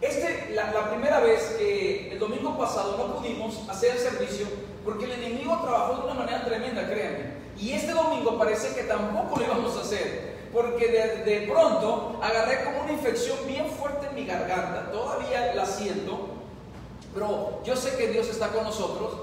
Este, 0.04 0.52
la, 0.54 0.72
la 0.72 0.89
primera 0.92 1.20
vez 1.22 1.56
que 1.58 2.12
el 2.12 2.20
domingo 2.20 2.58
pasado 2.58 2.98
no 2.98 3.16
pudimos 3.16 3.68
hacer 3.70 3.92
el 3.92 4.00
servicio 4.00 4.46
porque 4.84 5.06
el 5.06 5.13
enemigo 5.13 5.58
trabajó 5.62 5.96
de 5.96 6.02
una 6.12 6.13
manera 6.13 6.44
tremenda, 6.44 6.86
créanme. 6.89 7.34
Y 7.58 7.72
este 7.72 7.94
domingo 7.94 8.38
parece 8.38 8.76
que 8.76 8.84
tampoco 8.84 9.38
lo 9.39 9.46
íbamos 9.46 9.78
a 9.78 9.82
hacer 9.82 10.34
porque 10.52 10.88
de, 10.88 11.24
de 11.24 11.48
pronto 11.48 12.20
agarré 12.22 12.63
como 12.66 12.82
una 12.84 12.92
infección 12.92 13.38
bien 13.48 13.66
fuerte 13.68 14.08
en 14.08 14.16
mi 14.16 14.26
garganta, 14.26 14.92
todavía 14.92 15.54
la 15.56 15.66
siento, 15.66 16.28
pero 17.13 17.62
yo 17.63 17.76
sé 17.76 17.96
que 17.96 18.10
Dios 18.10 18.28
está 18.28 18.50
con 18.50 18.63
nosotros 18.66 19.13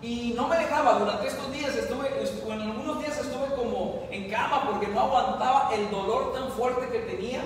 y 0.00 0.32
no 0.34 0.48
me 0.48 0.56
dejaba, 0.56 0.94
durante 0.98 1.28
estos 1.28 1.52
días 1.52 1.76
estuve, 1.76 2.08
estu- 2.24 2.52
en 2.52 2.60
algunos 2.62 2.98
días 3.00 3.16
estuve 3.18 3.54
como 3.54 4.02
en 4.10 4.28
cama 4.30 4.68
porque 4.70 4.88
no 4.88 5.00
aguantaba 5.02 5.70
el 5.74 5.88
dolor 5.90 6.32
tan 6.32 6.50
fuerte 6.50 6.88
que 6.88 7.00
tenía 7.00 7.42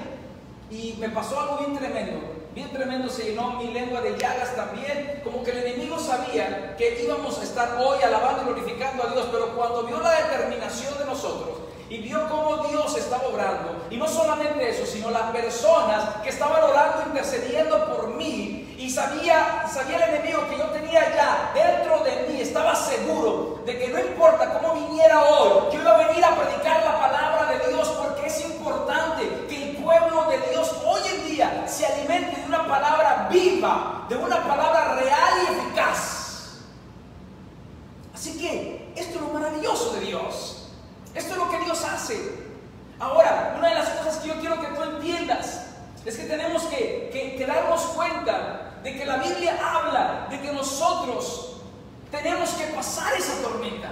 y 0.70 0.96
me 0.98 1.10
pasó 1.10 1.38
algo 1.40 1.58
bien 1.58 1.76
tremendo, 1.76 2.18
bien 2.56 2.70
tremendo, 2.70 3.10
se 3.10 3.24
llenó 3.24 3.50
mi 3.50 3.66
lengua 3.66 4.00
de 4.00 4.16
llagas 4.16 4.56
también, 4.56 5.20
como 5.22 5.44
que 5.44 5.50
el 5.50 5.58
enemigo 5.58 5.98
sabía 5.98 6.74
que 6.78 7.02
íbamos 7.04 7.38
a 7.38 7.42
estar 7.42 7.76
hoy 7.78 8.02
alabando 8.02 8.42
y 8.42 8.46
glorificando 8.46 9.02
a 9.02 9.12
Dios, 9.12 9.26
pero 9.30 9.54
cuando 9.54 9.82
vio 9.82 10.00
la 10.00 10.10
determinación 10.12 10.96
de 10.98 11.04
nosotros, 11.04 11.58
y 11.90 11.98
vio 11.98 12.26
cómo 12.30 12.66
Dios 12.68 12.96
estaba 12.96 13.28
obrando. 13.28 13.86
Y 13.90 13.96
no 13.96 14.08
solamente 14.08 14.70
eso, 14.70 14.84
sino 14.86 15.10
las 15.10 15.30
personas 15.30 16.16
que 16.22 16.30
estaban 16.30 16.64
orando, 16.64 17.04
intercediendo 17.06 17.94
por 17.94 18.08
mí. 18.08 18.74
Y 18.76 18.90
sabía, 18.90 19.64
sabía 19.72 20.04
el 20.04 20.14
enemigo 20.14 20.48
que 20.50 20.58
yo 20.58 20.64
tenía 20.70 21.14
ya 21.14 21.52
dentro 21.54 22.02
de 22.02 22.26
mí. 22.26 22.40
Estaba 22.40 22.74
seguro 22.74 23.60
de 23.64 23.78
que 23.78 23.88
no 23.88 24.00
importa 24.00 24.58
cómo 24.58 24.74
viniera 24.74 25.22
hoy, 25.22 25.72
yo 25.72 25.80
iba 25.80 25.94
a 25.94 26.08
venir 26.08 26.24
a 26.24 26.34
predicar 26.34 26.82
la 26.84 26.98
palabra 26.98 27.52
de 27.52 27.68
Dios 27.68 27.88
porque 27.90 28.26
es 28.26 28.44
importante 28.44 29.46
que 29.48 29.70
el 29.70 29.76
pueblo 29.76 30.24
de 30.24 30.38
Dios 30.50 30.74
hoy 30.84 31.00
en 31.14 31.24
día 31.26 31.65
se 31.76 31.84
alimente 31.84 32.40
de 32.40 32.46
una 32.46 32.66
palabra 32.66 33.28
viva, 33.30 34.06
de 34.08 34.16
una 34.16 34.42
palabra 34.46 34.94
real 34.94 35.32
y 35.42 35.54
eficaz. 35.54 36.60
Así 38.14 38.38
que 38.38 38.92
esto 38.96 39.16
es 39.16 39.20
lo 39.20 39.28
maravilloso 39.28 39.92
de 39.92 40.00
Dios. 40.00 40.68
Esto 41.14 41.32
es 41.32 41.38
lo 41.38 41.50
que 41.50 41.58
Dios 41.60 41.84
hace. 41.84 42.46
Ahora, 42.98 43.54
una 43.58 43.68
de 43.68 43.74
las 43.74 43.90
cosas 43.90 44.16
que 44.16 44.28
yo 44.28 44.40
quiero 44.40 44.58
que 44.58 44.68
tú 44.68 44.82
entiendas 44.82 45.66
es 46.04 46.16
que 46.16 46.24
tenemos 46.24 46.62
que, 46.64 47.44
darnos 47.46 47.82
cuenta 47.82 48.78
de 48.82 48.96
que 48.96 49.04
la 49.04 49.18
Biblia 49.18 49.58
habla 49.62 50.28
de 50.30 50.40
que 50.40 50.52
nosotros 50.52 51.58
tenemos 52.10 52.50
que 52.50 52.64
pasar 52.68 53.12
esa 53.14 53.42
tormenta. 53.42 53.90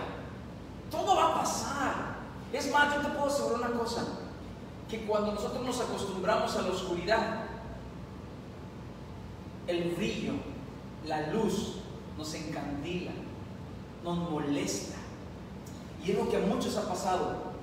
Todo 0.91 1.17
va 1.17 1.33
a 1.33 1.35
pasar. 1.35 2.15
Es 2.51 2.71
más, 2.71 2.95
yo 2.95 3.01
te 3.01 3.09
puedo 3.09 3.27
asegurar 3.27 3.61
una 3.61 3.79
cosa, 3.79 4.05
que 4.89 5.05
cuando 5.05 5.33
nosotros 5.33 5.63
nos 5.67 5.81
acostumbramos 5.81 6.57
a 6.57 6.63
la 6.63 6.71
oscuridad, 6.71 7.44
el 9.67 9.91
brillo, 9.95 10.33
la 11.07 11.29
luz 11.29 11.77
nos 12.17 12.35
encandila, 12.35 13.13
nos 14.03 14.31
molesta. 14.31 14.97
Y 16.05 16.11
es 16.11 16.19
lo 16.19 16.29
que 16.29 16.37
a 16.37 16.41
muchos 16.41 16.77
ha 16.77 16.89
pasado, 16.89 17.55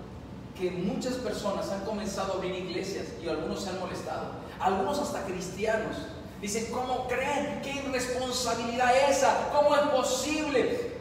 que 0.60 0.72
muchas 0.72 1.16
personas 1.16 1.70
han 1.70 1.86
comenzado 1.86 2.34
a 2.34 2.36
abrir 2.38 2.56
iglesias 2.56 3.08
y 3.24 3.30
algunos 3.30 3.62
se 3.62 3.70
han 3.70 3.80
molestado, 3.80 4.32
algunos 4.60 5.00
hasta 5.00 5.26
cristianos. 5.26 5.96
Dicen, 6.42 6.68
¿cómo 6.72 7.08
creen? 7.08 7.62
¿Qué 7.62 7.72
irresponsabilidad 7.72 9.10
esa? 9.10 9.52
¿Cómo 9.54 9.76
es 9.76 9.82
posible? 9.82 10.92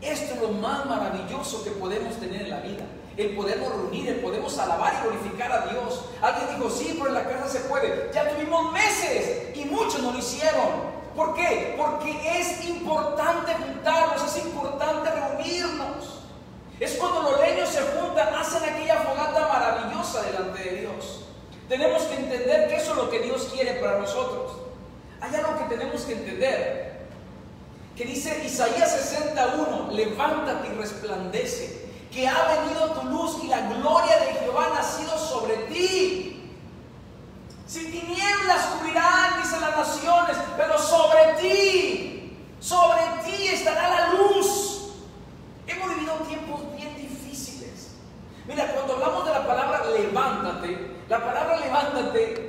Esto 0.00 0.34
es 0.34 0.40
lo 0.40 0.48
más 0.52 0.86
maravilloso 0.86 1.62
que 1.62 1.72
podemos 1.72 2.16
tener 2.16 2.42
en 2.42 2.50
la 2.50 2.60
vida. 2.60 2.86
El 3.18 3.34
podernos 3.34 3.68
reunir, 3.70 4.08
el 4.08 4.20
podernos 4.20 4.56
alabar 4.58 4.94
y 4.94 5.02
glorificar 5.02 5.52
a 5.52 5.66
Dios. 5.66 6.04
Alguien 6.22 6.56
dijo, 6.56 6.70
sí, 6.70 6.94
pero 6.96 7.08
en 7.08 7.14
la 7.14 7.24
casa 7.24 7.48
se 7.48 7.60
puede. 7.68 8.10
Ya 8.14 8.30
tuvimos 8.30 8.72
meses 8.72 9.54
y 9.54 9.64
muchos 9.66 10.00
no 10.00 10.12
lo 10.12 10.18
hicieron. 10.18 10.96
¿Por 11.16 11.34
qué? 11.34 11.74
Porque 11.76 12.16
es 12.40 12.64
importante 12.64 13.52
juntarnos, 13.54 14.24
es 14.24 14.44
importante 14.44 15.10
reunirnos. 15.10 16.20
Es 16.78 16.92
cuando 16.94 17.22
los 17.22 17.40
leños 17.40 17.68
se 17.68 17.80
juntan, 17.82 18.32
hacen 18.34 18.62
aquella 18.62 19.00
fogata 19.00 19.48
maravillosa 19.48 20.22
delante 20.22 20.62
de 20.62 20.76
Dios. 20.76 21.24
Tenemos 21.68 22.02
que 22.04 22.14
entender 22.14 22.68
que 22.68 22.76
eso 22.76 22.92
es 22.92 22.96
lo 22.96 23.10
que 23.10 23.18
Dios 23.18 23.50
quiere 23.52 23.80
para 23.80 23.98
nosotros. 23.98 24.52
Hay 25.20 25.34
algo 25.34 25.58
que 25.58 25.74
tenemos 25.74 26.02
que 26.02 26.12
entender. 26.12 26.98
Que 27.96 28.04
dice 28.04 28.44
Isaías 28.44 28.92
61, 28.92 29.90
levántate 29.90 30.68
y 30.68 30.76
resplandece, 30.76 31.77
que 32.12 32.26
ha 32.26 32.60
venido 32.60 32.90
tu 32.92 33.06
luz 33.08 33.38
y 33.42 33.48
la 33.48 33.60
gloria 33.68 34.18
de 34.18 34.34
Jehová 34.34 34.66
ha 34.66 34.74
nacido 34.74 35.18
sobre 35.18 35.56
ti. 35.68 36.52
Sin 37.66 37.92
tinieblas 37.92 38.66
cubrirán, 38.66 39.42
dicen 39.42 39.60
las 39.60 39.76
naciones, 39.76 40.36
pero 40.56 40.78
sobre 40.78 41.34
ti, 41.40 42.38
sobre 42.60 43.02
ti 43.24 43.48
estará 43.48 43.88
la 43.88 44.12
luz. 44.14 44.94
Hemos 45.66 45.94
vivido 45.94 46.14
tiempos 46.26 46.60
bien 46.74 46.96
difíciles. 46.96 47.90
Mira, 48.46 48.72
cuando 48.72 48.94
hablamos 48.94 49.26
de 49.26 49.32
la 49.32 49.46
palabra 49.46 49.82
levántate, 49.90 50.96
la 51.08 51.18
palabra 51.22 51.58
levántate 51.58 52.48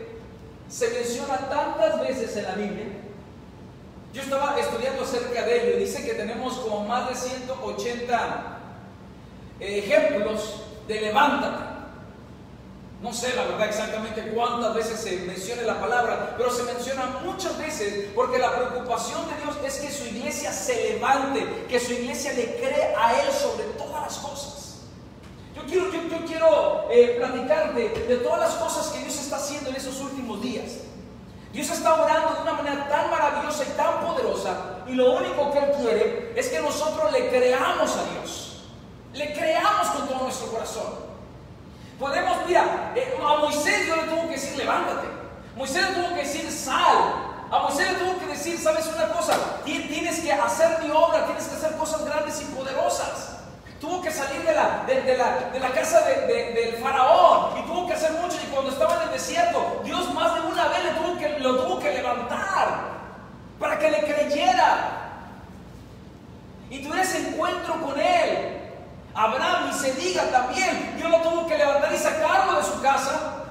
se 0.69 0.89
menciona 0.89 1.49
tantas 1.49 1.99
veces 1.99 2.37
en 2.37 2.43
la 2.43 2.53
Biblia. 2.53 2.85
Yo 4.13 4.21
estaba 4.21 4.57
estudiando 4.59 5.03
acerca 5.03 5.43
de 5.43 5.61
ello 5.61 5.77
y 5.77 5.83
dice 5.83 6.05
que 6.05 6.13
tenemos 6.13 6.57
como 6.59 6.87
más 6.87 7.09
de 7.09 7.15
180 7.15 8.57
ejemplos 9.59 10.61
de 10.87 11.01
levántate. 11.01 11.69
No 13.01 13.13
sé 13.13 13.33
la 13.33 13.45
verdad 13.45 13.67
exactamente 13.67 14.31
cuántas 14.33 14.75
veces 14.75 14.99
se 14.99 15.17
menciona 15.19 15.61
la 15.61 15.79
palabra, 15.79 16.35
pero 16.37 16.51
se 16.51 16.63
menciona 16.63 17.19
muchas 17.23 17.57
veces 17.57 18.09
porque 18.13 18.37
la 18.37 18.53
preocupación 18.53 19.21
de 19.29 19.41
Dios 19.41 19.55
es 19.65 19.79
que 19.79 19.91
su 19.91 20.05
iglesia 20.15 20.51
se 20.51 20.93
levante, 20.93 21.65
que 21.69 21.79
su 21.79 21.93
iglesia 21.93 22.33
le 22.33 22.57
cree 22.57 22.93
a 22.97 23.21
Él 23.21 23.31
sobre 23.31 23.63
todas 23.77 24.01
las 24.01 24.17
cosas. 24.17 24.79
Yo 25.55 25.63
quiero, 25.65 25.91
yo, 25.91 26.01
yo 26.09 26.25
quiero 26.25 26.87
eh, 26.91 27.15
platicarte 27.17 27.89
de 28.07 28.17
todas 28.17 28.39
las 28.39 28.53
cosas 28.55 28.87
que 28.87 28.99
Dios 28.99 29.17
está 29.17 29.37
haciendo 29.37 29.69
en 29.69 29.77
esos 29.77 30.01
últimos 30.01 30.41
días. 30.41 30.79
Dios 31.53 31.69
está 31.69 32.01
orando 32.01 32.35
de 32.35 32.41
una 32.41 32.53
manera 32.53 32.87
tan 32.89 33.09
maravillosa 33.09 33.63
y 33.63 33.77
tan 33.77 34.05
poderosa 34.05 34.83
y 34.87 34.93
lo 34.93 35.15
único 35.15 35.51
que 35.51 35.59
Él 35.59 35.71
quiere 35.77 36.33
es 36.35 36.49
que 36.49 36.59
nosotros 36.59 37.11
le 37.11 37.29
creamos 37.29 37.95
a 37.95 38.03
Dios. 38.11 38.48
Le 39.13 39.33
creamos 39.33 39.87
con 39.87 40.07
todo 40.07 40.23
nuestro 40.23 40.47
corazón. 40.51 41.09
Podemos, 41.99 42.37
mira, 42.47 42.93
eh, 42.95 43.17
a 43.21 43.37
Moisés 43.37 43.87
yo 43.87 43.95
le 43.95 44.03
tuvo 44.03 44.23
que 44.27 44.35
decir 44.35 44.57
levántate. 44.57 45.07
Moisés 45.55 45.89
le 45.89 45.95
tuvo 45.95 46.09
que 46.15 46.21
decir 46.21 46.49
sal. 46.51 47.25
A 47.51 47.59
Moisés 47.63 47.91
le 47.91 47.97
tuvo 47.99 48.19
que 48.19 48.27
decir, 48.27 48.57
sabes 48.59 48.85
una 48.87 49.09
cosa, 49.09 49.33
Ti- 49.65 49.87
tienes 49.89 50.19
que 50.19 50.31
hacer 50.31 50.83
mi 50.83 50.91
obra, 50.91 51.25
tienes 51.25 51.45
que 51.47 51.55
hacer 51.55 51.75
cosas 51.77 52.05
grandes 52.05 52.39
y 52.41 52.45
poderosas. 52.55 53.37
Tuvo 53.81 54.01
que 54.01 54.11
salir 54.11 54.43
de 54.43 54.53
la, 54.53 54.83
de, 54.85 55.17
la, 55.17 55.49
de 55.51 55.59
la 55.59 55.71
casa 55.71 56.01
de- 56.01 56.27
de- 56.27 56.51
del 56.53 56.75
faraón 56.75 57.57
y 57.57 57.63
tuvo 57.63 57.87
que 57.87 57.93
hacer 57.93 58.11
mucho. 58.11 58.37
Y 58.45 58.47
cuando 58.53 58.71
estaba 58.71 58.97
en 58.97 59.01
el 59.07 59.11
desierto, 59.11 59.81
Dios 59.83 60.13
más 60.13 60.35
de 60.35 60.41
una 60.41 60.67
vez 60.67 60.83
le 60.83 60.91
tuvo 60.91 61.17
que, 61.17 61.39
lo 61.39 61.55
tuvo 61.63 61.79
que 61.79 61.91
levantar 61.93 62.99
para 63.59 63.79
que 63.79 63.89
le 63.91 63.99
creyera 64.03 65.09
y 66.69 66.79
tuviera 66.83 67.01
ese 67.01 67.29
encuentro 67.29 67.81
con 67.81 67.99
él. 67.99 68.68
Abraham 69.19 69.69
y 69.69 69.73
se 69.73 69.93
diga 69.95 70.23
también, 70.31 70.93
Dios 70.95 71.11
lo 71.11 71.17
tuvo 71.17 71.45
que 71.45 71.57
levantar 71.57 71.93
y 71.93 71.97
sacarlo 71.97 72.57
de 72.57 72.63
su 72.63 72.81
casa 72.81 73.43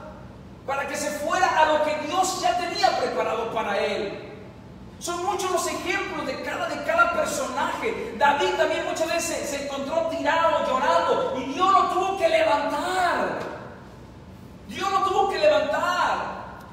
para 0.66 0.88
que 0.88 0.96
se 0.96 1.10
fuera 1.10 1.60
a 1.60 1.66
lo 1.66 1.84
que 1.84 1.94
Dios 2.06 2.40
ya 2.40 2.56
tenía 2.56 2.98
preparado 2.98 3.52
para 3.52 3.76
él. 3.76 4.32
Son 4.98 5.22
muchos 5.26 5.50
los 5.50 5.66
ejemplos 5.66 6.26
de 6.26 6.42
cada, 6.42 6.70
de 6.70 6.82
cada 6.84 7.12
personaje. 7.12 8.14
David 8.16 8.54
también 8.56 8.86
muchas 8.86 9.12
veces 9.12 9.46
se 9.46 9.64
encontró 9.64 10.06
tirado, 10.08 10.66
llorando, 10.66 11.34
y 11.36 11.52
Dios 11.52 11.70
lo 11.70 11.82
tuvo 11.90 12.16
que 12.16 12.30
levantar. 12.30 13.38
Dios 14.68 14.90
lo 14.90 15.00
tuvo 15.00 15.28
que 15.28 15.38
levantar 15.38 16.16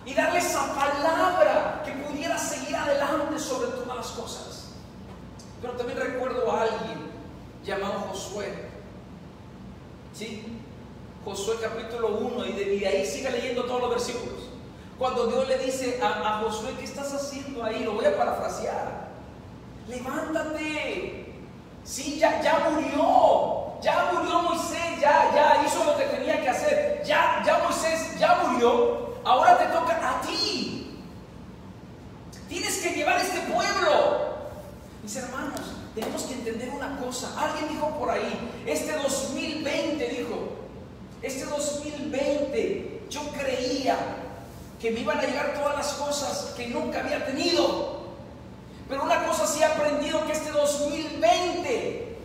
y 0.06 0.14
darle 0.14 0.40
esa 0.40 0.74
palabra 0.74 1.82
que 1.84 1.92
pudiera 1.92 2.38
seguir 2.38 2.74
adelante 2.78 3.40
sobre 3.40 3.72
todas 3.72 3.98
las 3.98 4.08
cosas. 4.08 4.70
Pero 5.62 5.74
también 5.74 6.00
recuerdo 6.00 6.50
a 6.50 6.62
alguien 6.62 7.12
llamado 7.62 8.00
Josué, 8.10 8.75
¿Sí? 10.18 10.44
Josué 11.26 11.56
capítulo 11.62 12.20
1 12.20 12.46
y 12.46 12.52
de, 12.54 12.88
ahí 12.88 13.06
siga 13.06 13.32
leyendo 13.32 13.66
todos 13.66 13.82
los 13.82 13.90
versículos. 13.90 14.50
Cuando 14.98 15.28
Dios 15.28 15.46
le 15.48 15.58
dice 15.58 16.00
a, 16.02 16.38
a 16.38 16.40
Josué, 16.40 16.72
¿qué 16.80 16.86
estás 16.86 17.14
haciendo 17.14 17.64
ahí? 17.64 17.84
Lo 17.84 17.94
voy 17.94 18.06
a 18.06 18.16
parafrasear. 18.16 19.10
Levántate. 19.90 21.34
Sí, 21.84 22.18
ya, 22.18 22.42
ya 22.42 22.70
murió. 22.70 23.74
Ya 23.82 24.12
murió 24.14 24.42
Moisés, 24.44 25.02
ya, 25.02 25.32
ya 25.36 25.64
hizo 25.66 25.84
lo 25.84 25.98
que 25.98 26.06
tenía 26.06 26.42
que 26.42 26.50
hacer. 26.50 27.04
Ya, 27.06 27.44
ya 27.46 27.60
Moisés 27.60 28.18
ya 28.18 28.42
murió. 28.48 29.16
Ahora 29.26 29.58
te 29.58 29.66
toca 29.66 30.18
a 30.18 30.22
ti. 30.22 31.02
Tienes 32.48 32.78
que 32.78 32.92
llevar 32.92 33.20
este 33.20 33.42
pueblo. 33.52 34.36
Mis 35.04 35.16
hermanos, 35.18 35.60
tenemos 35.94 36.24
que 36.24 36.36
entender 36.36 36.70
una 36.70 36.98
cosa. 37.00 37.34
Alguien 37.38 37.68
dijo 37.68 37.90
por 38.00 38.10
ahí, 38.10 38.55
este 38.66 38.94
2020 38.94 40.08
dijo, 40.10 40.50
este 41.22 41.46
2020 41.46 43.02
yo 43.10 43.22
creía 43.32 43.98
que 44.82 44.92
me 44.92 45.00
iban 45.02 45.20
a 45.20 45.24
llegar 45.24 45.54
todas 45.54 45.76
las 45.78 45.94
cosas 45.94 46.54
que 46.58 46.68
nunca 46.68 47.00
había 47.00 47.26
tenido. 47.26 47.96
Pero 48.90 49.04
una 49.04 49.26
cosa 49.26 49.48
sí 49.48 49.62
he 49.62 49.66
aprendido 49.66 50.26
que 50.28 50.34
este 50.34 50.52
2020 50.52 52.18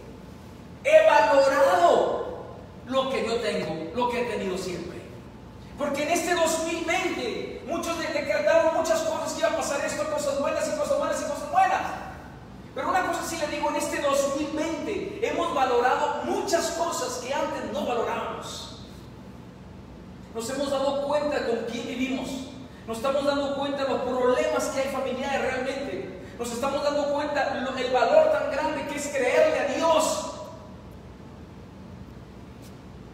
he 0.84 1.06
valorado 1.06 2.44
lo 2.86 3.10
que 3.10 3.26
yo 3.26 3.36
tengo, 3.36 3.90
lo 3.94 4.08
que 4.10 4.20
he 4.22 4.24
tenido 4.24 4.58
siempre. 4.58 4.98
Porque 5.78 6.02
en 6.02 6.10
este 6.10 6.34
2020 6.34 7.62
muchos 7.66 7.98
de- 7.98 8.08
decretaron 8.08 8.76
muchas 8.76 9.00
cosas 9.00 9.32
que 9.32 9.40
iba 9.40 9.48
a 9.50 9.56
pasar 9.56 9.82
esto, 9.84 10.10
cosas 10.10 10.38
buenas 10.38 10.68
y 10.68 10.78
cosas 10.78 10.98
malas 10.98 11.20
y 11.20 11.24
cosas 11.24 11.50
buenas. 11.50 11.80
Pero 12.74 12.88
una 12.88 13.06
cosa 13.06 13.22
sí 13.24 13.36
le 13.36 13.48
digo, 13.48 13.68
en 13.70 13.76
este 13.76 14.00
2020 14.00 15.26
hemos 15.26 15.54
valorado 15.54 16.22
muchas 16.24 16.70
cosas 16.72 17.18
que 17.18 17.34
antes 17.34 17.72
no 17.72 17.84
valorábamos. 17.84 18.80
Nos 20.34 20.48
hemos 20.50 20.70
dado 20.70 21.06
cuenta 21.08 21.46
con 21.46 21.58
quién 21.70 21.86
vivimos. 21.86 22.28
Nos 22.86 22.98
estamos 22.98 23.24
dando 23.24 23.56
cuenta 23.56 23.84
de 23.84 23.90
los 23.90 24.02
problemas 24.02 24.64
que 24.66 24.80
hay 24.80 24.88
familiares 24.88 25.40
realmente. 25.40 26.20
Nos 26.38 26.52
estamos 26.52 26.82
dando 26.82 27.12
cuenta 27.12 27.64
el 27.76 27.92
valor 27.92 28.32
tan 28.32 28.50
grande 28.50 28.86
que 28.86 28.96
es 28.96 29.08
creerle 29.08 29.60
a 29.60 29.76
Dios. 29.76 30.30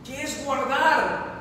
Que 0.05 0.23
es 0.23 0.45
guardar. 0.45 1.37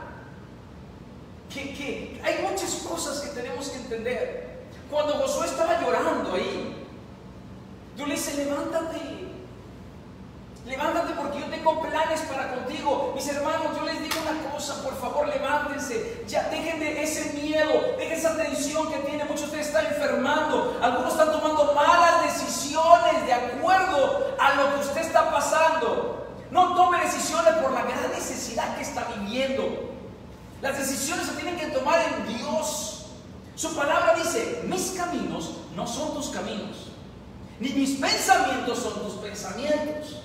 Que, 1.54 1.74
que 1.74 2.22
hay 2.24 2.48
muchas 2.50 2.74
cosas 2.88 3.20
que 3.22 3.30
tenemos 3.30 3.70
que 3.70 3.78
entender. 3.78 4.66
Cuando 4.90 5.14
Josué 5.14 5.48
estaba 5.48 5.82
llorando 5.82 6.34
ahí, 6.34 6.85
Dios 7.96 8.08
le 8.08 8.16
dice, 8.16 8.46
levántate. 8.46 9.26
Levántate 10.66 11.14
porque 11.14 11.40
yo 11.40 11.46
tengo 11.46 11.82
planes 11.82 12.22
para 12.22 12.56
contigo. 12.56 13.12
Mis 13.16 13.28
hermanos, 13.28 13.78
yo 13.78 13.86
les 13.86 14.02
digo 14.02 14.16
una 14.22 14.52
cosa, 14.52 14.82
por 14.84 15.00
favor, 15.00 15.28
levántense. 15.28 16.24
Ya 16.28 16.50
dejen 16.50 16.80
de 16.80 17.04
ese 17.04 17.34
miedo, 17.34 17.72
dejen 17.98 18.18
esa 18.18 18.36
tensión 18.36 18.92
que 18.92 18.98
tiene. 19.00 19.26
Muchos 19.26 19.42
de 19.42 19.46
ustedes 19.46 19.68
están 19.68 19.86
enfermando. 19.86 20.78
Algunos 20.82 21.12
están 21.12 21.32
tomando 21.32 21.74
malas 21.74 22.24
decisiones 22.24 23.26
de 23.26 23.34
acuerdo 23.34 24.36
a 24.40 24.56
lo 24.56 24.74
que 24.74 24.88
usted 24.88 25.02
está 25.02 25.32
pasando. 25.32 26.28
No 26.50 26.76
tome 26.76 27.00
decisiones 27.02 27.54
por 27.56 27.72
la 27.72 27.84
gran 27.84 28.12
necesidad 28.12 28.76
que 28.76 28.82
está 28.82 29.06
viviendo. 29.16 29.64
Las 30.62 30.78
decisiones 30.78 31.28
se 31.28 31.34
tienen 31.34 31.58
que 31.58 31.68
tomar 31.68 32.00
en 32.02 32.38
Dios. 32.38 33.06
Su 33.56 33.76
palabra 33.76 34.16
dice, 34.16 34.64
mis 34.66 34.92
caminos 34.92 35.52
no 35.76 35.86
son 35.86 36.14
tus 36.14 36.30
caminos, 36.30 36.92
ni 37.60 37.70
mis 37.70 38.00
pensamientos 38.00 38.80
son 38.80 38.94
tus 39.04 39.14
pensamientos. 39.16 40.22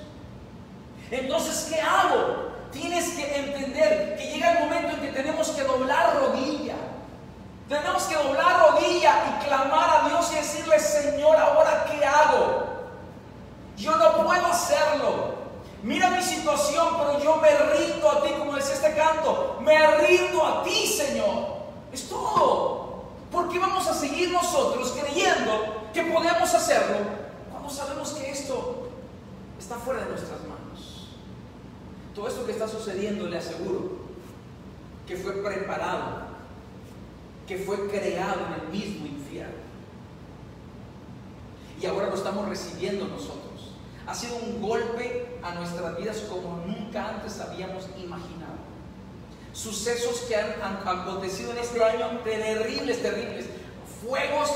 Entonces, 1.10 1.68
¿qué 1.70 1.80
hago? 1.80 2.50
Tienes 2.72 3.10
que 3.10 3.36
entender 3.36 4.16
que 4.16 4.32
llega 4.32 4.52
el 4.52 4.64
momento 4.64 4.96
en 4.96 5.00
que 5.00 5.12
tenemos 5.12 5.48
que 5.50 5.62
doblar 5.62 6.16
rodilla. 6.16 6.74
Tenemos 7.68 8.02
que 8.04 8.16
doblar 8.16 8.72
rodilla 8.72 9.14
y 9.28 9.44
clamar 9.44 9.90
a 9.90 10.08
Dios 10.08 10.28
y 10.32 10.36
decirle, 10.36 10.78
Señor, 10.80 11.36
ahora 11.36 11.86
qué 11.90 12.04
hago? 12.04 12.66
Yo 13.76 13.96
no 13.96 14.24
puedo 14.24 14.46
hacerlo. 14.46 15.40
Mira 15.82 16.10
mi 16.10 16.22
situación, 16.22 16.88
pero 16.98 17.22
yo 17.22 17.36
me 17.36 17.48
rindo 17.48 18.10
a 18.10 18.22
ti, 18.22 18.30
como 18.38 18.56
decía 18.56 18.74
este 18.74 18.94
canto. 18.94 19.58
Me 19.60 19.86
rindo 19.98 20.44
a 20.44 20.62
ti, 20.64 20.86
Señor. 20.86 21.60
Es 21.92 22.08
todo. 22.08 23.04
¿Por 23.30 23.48
qué 23.48 23.58
vamos 23.60 23.86
a 23.86 23.94
seguir 23.94 24.32
nosotros 24.32 24.92
creyendo 25.00 25.88
que 25.94 26.02
podemos 26.02 26.52
hacerlo 26.52 27.19
sabemos 27.70 28.10
que 28.12 28.30
esto 28.30 28.88
está 29.58 29.76
fuera 29.76 30.02
de 30.02 30.10
nuestras 30.10 30.40
manos? 30.42 31.08
Todo 32.14 32.28
esto 32.28 32.46
que 32.46 32.52
está 32.52 32.66
sucediendo, 32.66 33.26
le 33.26 33.38
aseguro, 33.38 34.00
que 35.06 35.16
fue 35.16 35.42
preparado, 35.42 36.28
que 37.46 37.58
fue 37.58 37.88
creado 37.88 38.40
en 38.46 38.62
el 38.62 38.68
mismo 38.68 39.06
infierno. 39.06 39.54
Y 41.80 41.86
ahora 41.86 42.08
lo 42.08 42.14
estamos 42.14 42.48
recibiendo 42.48 43.06
nosotros. 43.06 43.72
Ha 44.06 44.14
sido 44.14 44.36
un 44.36 44.60
golpe 44.60 45.38
a 45.42 45.54
nuestras 45.54 45.96
vidas 45.96 46.18
como 46.28 46.64
nunca 46.66 47.08
antes 47.08 47.40
habíamos 47.40 47.84
imaginado. 47.96 48.58
Sucesos 49.52 50.20
que 50.28 50.36
han, 50.36 50.60
han 50.62 50.86
acontecido 50.86 51.52
en 51.52 51.58
este 51.58 51.82
año 51.82 52.20
terribles, 52.22 53.02
terribles. 53.02 53.46
Fuegos 54.02 54.50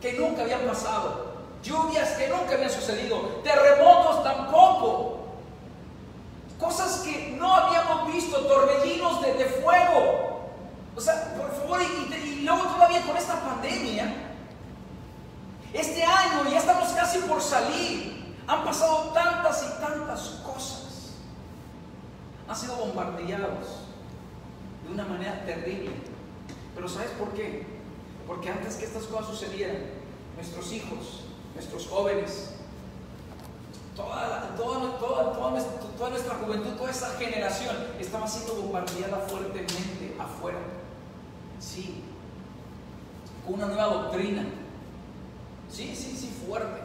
que 0.00 0.14
nunca 0.14 0.42
habían 0.42 0.62
pasado. 0.62 1.35
Lluvias 1.66 2.10
que 2.10 2.28
nunca 2.28 2.54
habían 2.54 2.70
sucedido. 2.70 3.18
Terremotos 3.42 4.22
tampoco. 4.22 5.26
Cosas 6.60 7.00
que 7.00 7.36
no 7.38 7.54
habíamos 7.54 8.12
visto. 8.12 8.38
Torbellinos 8.46 9.20
de, 9.22 9.44
fuego. 9.62 10.50
O 10.96 11.00
sea, 11.00 11.34
por 11.36 11.50
favor, 11.52 11.80
y, 11.82 12.14
y- 12.14 12.38
y 12.40 12.44
luego 12.44 12.62
todavía 12.64 13.02
con 13.02 13.16
esta 13.16 13.40
pandemia. 13.40 14.14
Este 15.72 16.02
año 16.04 16.48
ya 16.50 16.58
estamos 16.58 16.88
casi 16.90 17.18
por 17.18 17.42
salir. 17.42 18.36
Han 18.46 18.64
pasado 18.64 19.10
tantas 19.12 19.62
y 19.64 19.80
tantas 19.80 20.20
cosas. 20.44 21.14
Han 22.48 22.54
sido 22.56 22.76
bombardeados 22.76 23.66
de 24.86 24.92
una 24.92 25.04
manera 25.04 25.44
terrible. 25.44 25.90
Pero 26.74 26.88
¿sabes 26.88 27.10
por 27.18 27.30
qué? 27.30 27.66
Porque 28.26 28.50
antes 28.50 28.76
que 28.76 28.84
estas 28.84 29.04
cosas 29.04 29.26
sucedieran, 29.26 29.78
nuestros 30.36 30.72
hijos, 30.72 31.22
nuestros 31.56 31.86
jóvenes, 31.88 32.50
toda, 33.96 34.54
toda, 34.56 34.98
toda, 34.98 35.32
toda 35.32 36.10
nuestra, 36.10 36.34
juventud, 36.36 36.70
toda 36.76 36.90
esa 36.90 37.10
generación 37.18 37.74
estaba 37.98 38.26
siendo 38.28 38.54
bombardeada 38.62 39.18
fuertemente 39.26 40.14
afuera. 40.18 40.58
Sí, 41.58 42.02
con 43.44 43.54
una 43.54 43.66
nueva 43.66 43.84
doctrina. 43.86 44.44
Sí, 45.70 45.94
sí, 45.96 46.16
sí, 46.16 46.32
fuerte. 46.46 46.80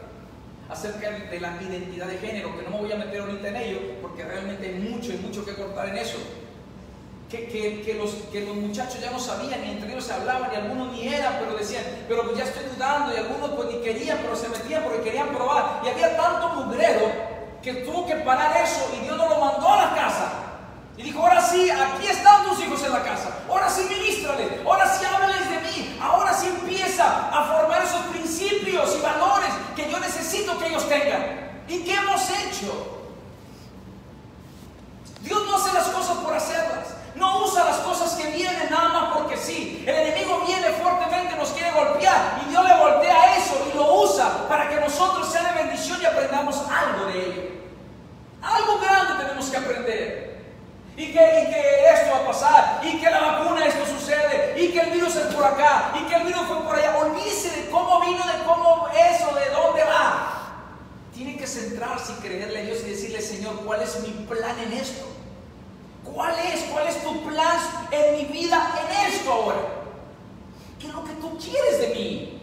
Acerca 0.68 1.10
de 1.10 1.40
la 1.40 1.60
identidad 1.62 2.06
de 2.06 2.16
género, 2.18 2.56
que 2.56 2.62
no 2.62 2.70
me 2.70 2.78
voy 2.80 2.92
a 2.92 2.96
meter 2.96 3.20
ahorita 3.20 3.48
en 3.48 3.56
ello, 3.56 3.78
porque 4.00 4.24
realmente 4.24 4.66
hay 4.66 4.74
mucho 4.80 5.12
y 5.12 5.18
mucho 5.18 5.44
que 5.44 5.54
cortar 5.54 5.88
en 5.90 5.98
eso. 5.98 6.16
Que, 7.30 7.46
que- 7.48 7.82
que 7.82 7.94
los, 7.94 8.10
que 8.32 8.44
los 8.46 8.56
muchachos 8.56 9.00
ya 9.00 9.10
no 9.10 9.18
sabían, 9.18 9.60
ni 9.62 9.70
entre 9.72 9.90
ellos 9.92 10.04
se 10.04 10.12
hablaban, 10.14 10.50
y 10.52 10.56
algunos 10.56 10.92
ni 10.92 11.08
eran, 11.08 11.38
pero 11.40 11.56
decían, 11.56 11.84
pero 12.08 12.24
pues 12.24 12.38
ya 12.38 12.44
estoy 12.44 12.61
y 12.78 13.16
algunos 13.16 13.50
pues 13.50 13.68
ni 13.68 13.80
querían, 13.80 14.18
pero 14.22 14.36
se 14.36 14.48
metían 14.48 14.82
porque 14.82 15.02
querían 15.02 15.28
probar. 15.28 15.80
Y 15.84 15.88
había 15.88 16.16
tanto 16.16 16.48
mugrero 16.50 17.10
que 17.62 17.74
tuvo 17.74 18.06
que 18.06 18.16
parar 18.16 18.56
eso, 18.56 18.90
y 18.94 19.04
Dios 19.04 19.16
no 19.16 19.28
lo 19.28 19.38
mandó 19.38 19.68
a 19.68 19.86
la 19.86 19.94
casa. 19.94 20.32
Y 20.96 21.02
dijo, 21.04 21.20
ahora 21.20 21.40
sí, 21.40 21.70
aquí 21.70 22.06
están 22.06 22.44
tus 22.44 22.60
hijos 22.60 22.82
en 22.84 22.92
la 22.92 23.02
casa. 23.02 23.30
Ahora 23.48 23.70
sí 23.70 23.86
ministrales, 23.88 24.48
ahora 24.64 24.86
sí 24.86 25.04
háblales 25.04 25.48
de 25.48 25.58
mí. 25.60 25.98
Ahora 26.00 26.34
sí 26.34 26.48
empieza 26.48 27.28
a 27.30 27.44
formar 27.44 27.82
esos 27.82 28.00
principios 28.12 28.96
y 28.98 29.02
valores 29.02 29.50
que 29.74 29.90
yo 29.90 29.98
necesito 30.00 30.58
que 30.58 30.66
ellos 30.66 30.88
tengan. 30.88 31.62
¿Y 31.68 31.84
qué 31.84 31.94
hemos 31.94 32.22
hecho? 32.30 32.98
Dios 35.22 35.42
no 35.46 35.56
hace 35.56 35.72
las 35.72 35.86
cosas 35.86 36.18
por 36.18 36.34
hacerlas. 36.34 36.61
Usa 37.44 37.64
las 37.64 37.78
cosas 37.78 38.14
que 38.14 38.28
vienen 38.28 38.70
nada 38.70 38.88
más 38.88 39.14
porque 39.14 39.36
sí. 39.36 39.84
El 39.86 39.94
enemigo 39.94 40.42
viene 40.46 40.68
fuertemente, 40.70 41.36
nos 41.36 41.50
quiere 41.50 41.72
golpear 41.72 42.40
y 42.44 42.50
Dios 42.50 42.64
le 42.64 42.74
voltea 42.76 43.36
eso 43.36 43.68
y 43.72 43.76
lo 43.76 44.02
usa 44.02 44.48
para 44.48 44.68
que 44.68 44.76
nosotros 44.76 45.30
sea 45.30 45.52
de 45.52 45.62
bendición 45.62 45.98
y 46.00 46.06
aprendamos 46.06 46.56
algo 46.70 47.06
de 47.06 47.26
ello. 47.26 47.42
Algo 48.42 48.78
grande 48.78 49.24
tenemos 49.24 49.48
que 49.50 49.56
aprender. 49.56 50.32
Y 50.96 51.06
que, 51.06 51.12
y 51.12 51.52
que 51.52 51.84
esto 51.90 52.10
va 52.12 52.18
a 52.18 52.26
pasar, 52.26 52.80
y 52.84 53.00
que 53.00 53.10
la 53.10 53.18
vacuna 53.18 53.64
esto 53.64 53.86
sucede, 53.86 54.54
y 54.60 54.72
que 54.72 54.80
el 54.80 54.90
virus 54.90 55.16
es 55.16 55.34
por 55.34 55.42
acá, 55.42 55.90
y 55.98 56.04
que 56.04 56.14
el 56.14 56.24
virus 56.24 56.42
fue 56.42 56.62
por 56.62 56.76
allá. 56.76 56.98
Olvídese 56.98 57.62
de 57.62 57.70
cómo 57.70 58.00
vino, 58.02 58.18
de 58.18 58.44
cómo 58.44 58.88
eso, 58.88 59.34
de 59.34 59.48
dónde 59.50 59.84
va. 59.84 60.52
Tiene 61.14 61.38
que 61.38 61.46
centrarse 61.46 62.12
y 62.12 62.16
creerle 62.16 62.58
a 62.58 62.62
Dios 62.64 62.80
y 62.84 62.90
decirle, 62.90 63.22
Señor, 63.22 63.64
¿cuál 63.64 63.80
es 63.80 64.00
mi 64.00 64.10
plan 64.26 64.58
en 64.58 64.74
esto? 64.74 65.06
¿Cuál 66.04 66.34
es? 66.38 66.62
¿Cuál 66.64 66.86
es 66.88 67.02
tu 67.02 67.22
plan 67.22 67.58
en 67.90 68.16
mi 68.16 68.24
vida 68.32 68.74
en 68.80 69.12
esto 69.12 69.32
ahora? 69.32 69.60
¿Qué 70.78 70.88
es 70.88 70.92
lo 70.92 71.04
que 71.04 71.12
tú 71.14 71.38
quieres 71.38 71.78
de 71.80 71.88
mí? 71.94 72.38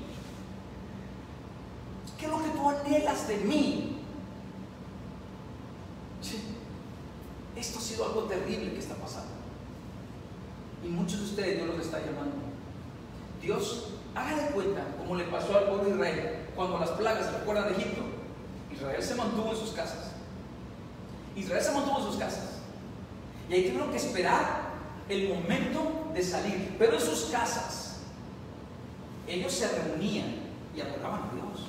¿Qué 2.18 2.26
es 2.26 2.32
lo 2.32 2.44
que 2.44 2.50
tú 2.50 2.70
anhelas 2.70 3.28
de 3.28 3.38
mí? 3.38 4.00
Esto 7.56 7.80
ha 7.80 7.82
sido 7.82 8.06
algo 8.06 8.24
terrible 8.24 8.72
que 8.72 8.80
está 8.80 8.96
pasando. 8.96 9.32
Y 10.84 10.88
muchos 10.88 11.20
de 11.20 11.26
ustedes 11.26 11.56
Dios 11.58 11.68
los 11.68 11.86
está 11.86 12.00
llamando. 12.00 12.38
Dios, 13.42 13.90
haga 14.16 14.44
de 14.44 14.52
cuenta 14.52 14.86
como 14.98 15.16
le 15.16 15.26
pasó 15.26 15.58
al 15.58 15.66
pueblo 15.66 15.84
de 15.84 15.92
Israel 15.92 16.48
cuando 16.56 16.80
las 16.80 16.92
plagas 16.92 17.34
recuerdan 17.34 17.66
de 17.66 17.82
Egipto. 17.82 18.02
Israel 18.72 19.04
se 19.04 19.16
mantuvo 19.16 19.52
en 19.52 19.58
sus 19.58 19.72
casas. 19.72 20.12
Israel 21.36 21.62
se 21.62 21.72
mantuvo 21.72 22.00
en 22.00 22.06
sus 22.06 22.16
casas. 22.16 22.49
Y 23.50 23.54
ahí 23.54 23.64
tuvieron 23.64 23.92
que 23.92 23.98
esperar 23.98 24.70
el 25.10 25.30
momento 25.30 26.12
de 26.14 26.24
salir. 26.24 26.76
Pero 26.78 26.94
en 26.94 27.02
sus 27.02 27.26
casas, 27.26 27.98
ellos 29.28 29.52
se 29.52 29.68
reunían 29.68 30.36
y 30.76 30.82
adoraban 30.82 31.24
a 31.24 31.34
Dios. 31.34 31.68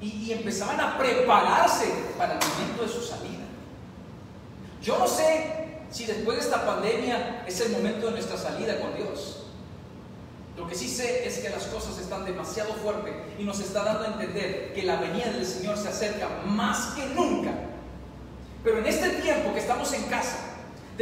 Y, 0.00 0.24
y 0.24 0.32
empezaban 0.32 0.80
a 0.80 0.98
prepararse 0.98 1.86
para 2.16 2.34
el 2.34 2.40
momento 2.48 2.82
de 2.82 2.88
su 2.88 3.02
salida. 3.02 3.42
Yo 4.80 4.98
no 4.98 5.06
sé 5.06 5.80
si 5.90 6.06
después 6.06 6.38
de 6.38 6.44
esta 6.44 6.64
pandemia 6.64 7.44
es 7.46 7.60
el 7.60 7.72
momento 7.72 8.06
de 8.06 8.12
nuestra 8.12 8.36
salida 8.36 8.80
con 8.80 8.94
Dios. 8.96 9.38
Lo 10.56 10.66
que 10.66 10.74
sí 10.74 10.88
sé 10.88 11.26
es 11.26 11.38
que 11.38 11.48
las 11.48 11.64
cosas 11.64 11.98
están 11.98 12.24
demasiado 12.24 12.74
fuertes 12.74 13.14
y 13.38 13.44
nos 13.44 13.58
está 13.60 13.84
dando 13.84 14.04
a 14.04 14.06
entender 14.08 14.72
que 14.74 14.82
la 14.82 14.96
venida 14.96 15.32
del 15.32 15.46
Señor 15.46 15.78
se 15.78 15.88
acerca 15.88 16.28
más 16.46 16.94
que 16.94 17.06
nunca. 17.06 17.50
Pero 18.62 18.78
en 18.78 18.86
este 18.86 19.10
tiempo 19.10 19.52
que 19.54 19.60
estamos 19.60 19.92
en 19.92 20.04
casa, 20.04 20.51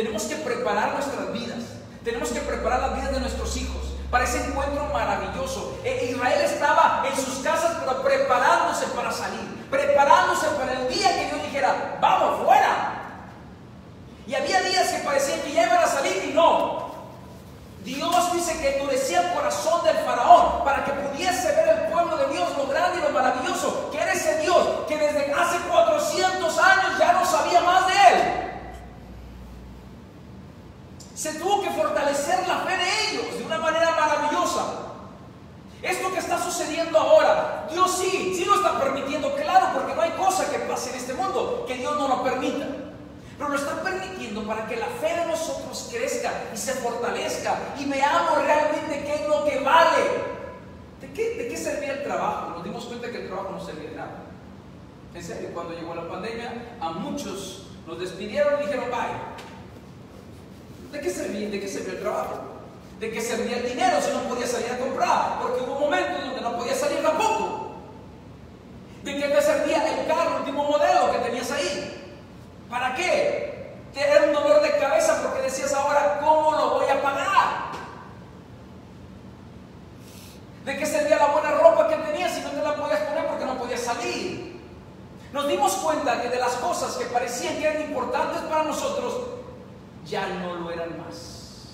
tenemos 0.01 0.23
que 0.23 0.37
preparar 0.37 0.95
nuestras 0.95 1.31
vidas, 1.31 1.59
tenemos 2.03 2.31
que 2.31 2.41
preparar 2.41 2.81
las 2.81 2.97
vidas 2.97 3.13
de 3.13 3.21
nuestros 3.21 3.55
hijos 3.59 3.83
para 4.11 4.25
ese 4.25 4.47
encuentro 4.47 4.85
maravilloso. 4.91 5.79
E- 5.85 6.07
Israel 6.11 6.41
estaba 6.41 7.05
en 7.07 7.15
sus 7.15 7.41
casas, 7.45 7.77
pero 7.81 8.03
preparándose 8.03 8.87
para 8.97 9.13
salir, 9.13 9.67
preparándose 9.71 10.47
para 10.59 10.73
el 10.73 10.89
día 10.89 11.15
que 11.19 11.27
Dios 11.27 11.43
dijera, 11.43 11.99
vamos 12.01 12.47
fuera. 12.47 12.95
Y 14.27 14.35
había 14.35 14.63
días 14.63 14.89
que 14.89 15.01
parecían 15.01 15.41
que 15.43 15.53
ya 15.53 15.67
iban 15.67 15.85
a 15.85 15.87
salir 15.87 16.31
y 16.31 16.33
no. 16.33 16.89
Dios 17.85 18.33
dice 18.33 18.59
que 18.59 18.79
endurecía 18.79 19.21
el 19.21 19.35
corazón 19.35 19.85
del 19.85 19.99
faraón 19.99 20.65
para 20.65 20.83
que 20.83 20.93
pudiese 20.93 21.53
ver 21.53 21.69
el 21.69 21.93
pueblo 21.93 22.17
de 22.17 22.29
Dios 22.33 22.49
lo 22.57 22.67
grande 22.69 23.01
y 23.01 23.03
lo 23.03 23.11
maravilloso 23.11 23.91
que 23.91 23.99
era 24.01 24.13
ese 24.13 24.39
Dios 24.39 24.67
que 24.89 24.97
desde 24.97 25.31
hace 25.33 25.59
400 25.59 26.59
años 26.59 26.99
ya 26.99 27.13
no 27.13 27.27
sabía 27.27 27.61
más 27.61 27.87
de 27.87 27.93
él. 27.93 28.30
Se 31.21 31.35
tuvo 31.35 31.61
que 31.61 31.69
fortalecer 31.69 32.49
la 32.49 32.61
fe 32.61 32.79
de 32.79 33.11
ellos 33.11 33.39
de 33.39 33.45
una 33.45 33.59
manera 33.59 33.91
maravillosa. 33.91 34.65
Esto 35.83 36.11
que 36.15 36.19
está 36.19 36.43
sucediendo 36.43 36.99
ahora, 36.99 37.69
Dios 37.71 37.95
sí, 37.99 38.33
sí 38.35 38.47
lo 38.47 38.55
está 38.55 38.81
permitiendo, 38.81 39.37
claro, 39.37 39.67
porque 39.75 39.95
no 39.95 40.01
hay 40.01 40.13
cosa 40.13 40.51
que 40.51 40.61
pase 40.61 40.89
en 40.89 40.97
este 40.97 41.13
mundo 41.13 41.67
que 41.69 41.75
Dios 41.75 41.95
no 41.99 42.09
lo 42.09 42.25
permita. 42.25 42.69
Pero 43.37 43.51
lo 43.51 43.55
está 43.55 43.83
permitiendo 43.83 44.45
para 44.45 44.67
que 44.67 44.77
la 44.77 44.87
fe 44.87 45.15
de 45.15 45.27
nosotros 45.27 45.91
crezca 45.93 46.33
y 46.55 46.57
se 46.57 46.73
fortalezca 46.77 47.55
y 47.79 47.85
veamos 47.85 48.43
realmente 48.43 49.05
qué 49.05 49.15
es 49.17 49.29
lo 49.29 49.45
que 49.45 49.59
vale. 49.59 50.01
¿De 51.03 51.13
qué, 51.13 51.35
de 51.35 51.49
qué 51.49 51.57
servía 51.59 51.93
el 51.93 52.03
trabajo? 52.03 52.53
Nos 52.53 52.65
dimos 52.65 52.87
cuenta 52.87 53.11
que 53.11 53.21
el 53.21 53.27
trabajo 53.27 53.51
no 53.51 53.63
servía 53.63 53.91
de 53.91 53.97
nada. 53.97 54.23
En 55.15 55.23
serio, 55.23 55.51
cuando 55.53 55.75
llegó 55.75 55.95
la 55.95 56.09
pandemia, 56.09 56.77
a 56.81 56.93
muchos 56.93 57.67
nos 57.87 57.99
despidieron 57.99 58.59
y 58.63 58.63
dijeron, 58.65 58.87
bye. 58.91 59.50
¿De 60.93 61.01
qué 61.01 61.11
servía, 61.11 61.49
de 61.49 61.61
qué 61.61 61.69
servía 61.69 61.93
el 61.93 62.01
trabajo? 62.01 62.41
¿De 62.99 63.11
qué 63.11 63.21
servía 63.21 63.59
el 63.59 63.69
dinero 63.69 63.99
si 64.01 64.13
no 64.13 64.23
podía 64.29 64.47
salir 64.47 64.73
a 64.73 64.79
comprar? 64.79 65.39
Porque 65.41 65.63
hubo 65.63 65.79
momentos 65.79 66.25
donde 66.25 66.41
no 66.41 66.59
podía 66.59 66.75
salir 66.75 67.03
tampoco. 67.03 67.77
¿De 69.03 69.17
qué 69.17 69.29
te 69.29 69.41
servía 69.41 70.01
el 70.01 70.07
carro, 70.07 70.39
último 70.39 70.65
modelo 70.65 71.13
que 71.13 71.19
tenías 71.19 71.51
ahí? 71.51 72.19
¿Para 72.69 72.95
qué? 72.95 73.79
Te 73.95 74.01
era 74.01 74.25
un 74.25 74.33
dolor 74.33 74.63
de 74.63 74.77
cabeza 74.79 75.23
porque 75.23 75.43
decías 75.43 75.73
ahora, 75.73 76.21
¿cómo 76.21 76.53
lo 76.53 76.71
voy 76.71 76.89
a 76.89 77.01
pagar? 77.01 77.71
¿De 80.65 80.77
qué 80.77 80.85
servía 80.85 81.17
la 81.17 81.27
buena 81.27 81.53
ropa 81.53 81.89
que 81.89 81.97
tenías 81.97 82.33
si 82.33 82.43
no 82.43 82.51
te 82.51 82.63
la 82.63 82.77
podías 82.77 83.01
poner 83.01 83.27
porque 83.27 83.45
no 83.47 83.59
podías 83.59 83.81
salir? 83.81 84.61
Nos 85.33 85.49
dimos 85.49 85.73
cuenta 85.77 86.21
que 86.21 86.29
de 86.29 86.39
las 86.39 86.53
cosas 86.55 86.97
que 86.97 87.07
parecían 87.07 87.57
que 87.57 87.67
eran 87.67 87.83
importantes 87.83 88.43
para 88.43 88.65
nosotros, 88.65 89.30
ya 90.07 90.41
no 90.41 90.57
lo 90.57 90.71
eran 90.71 90.99
más. 90.99 91.69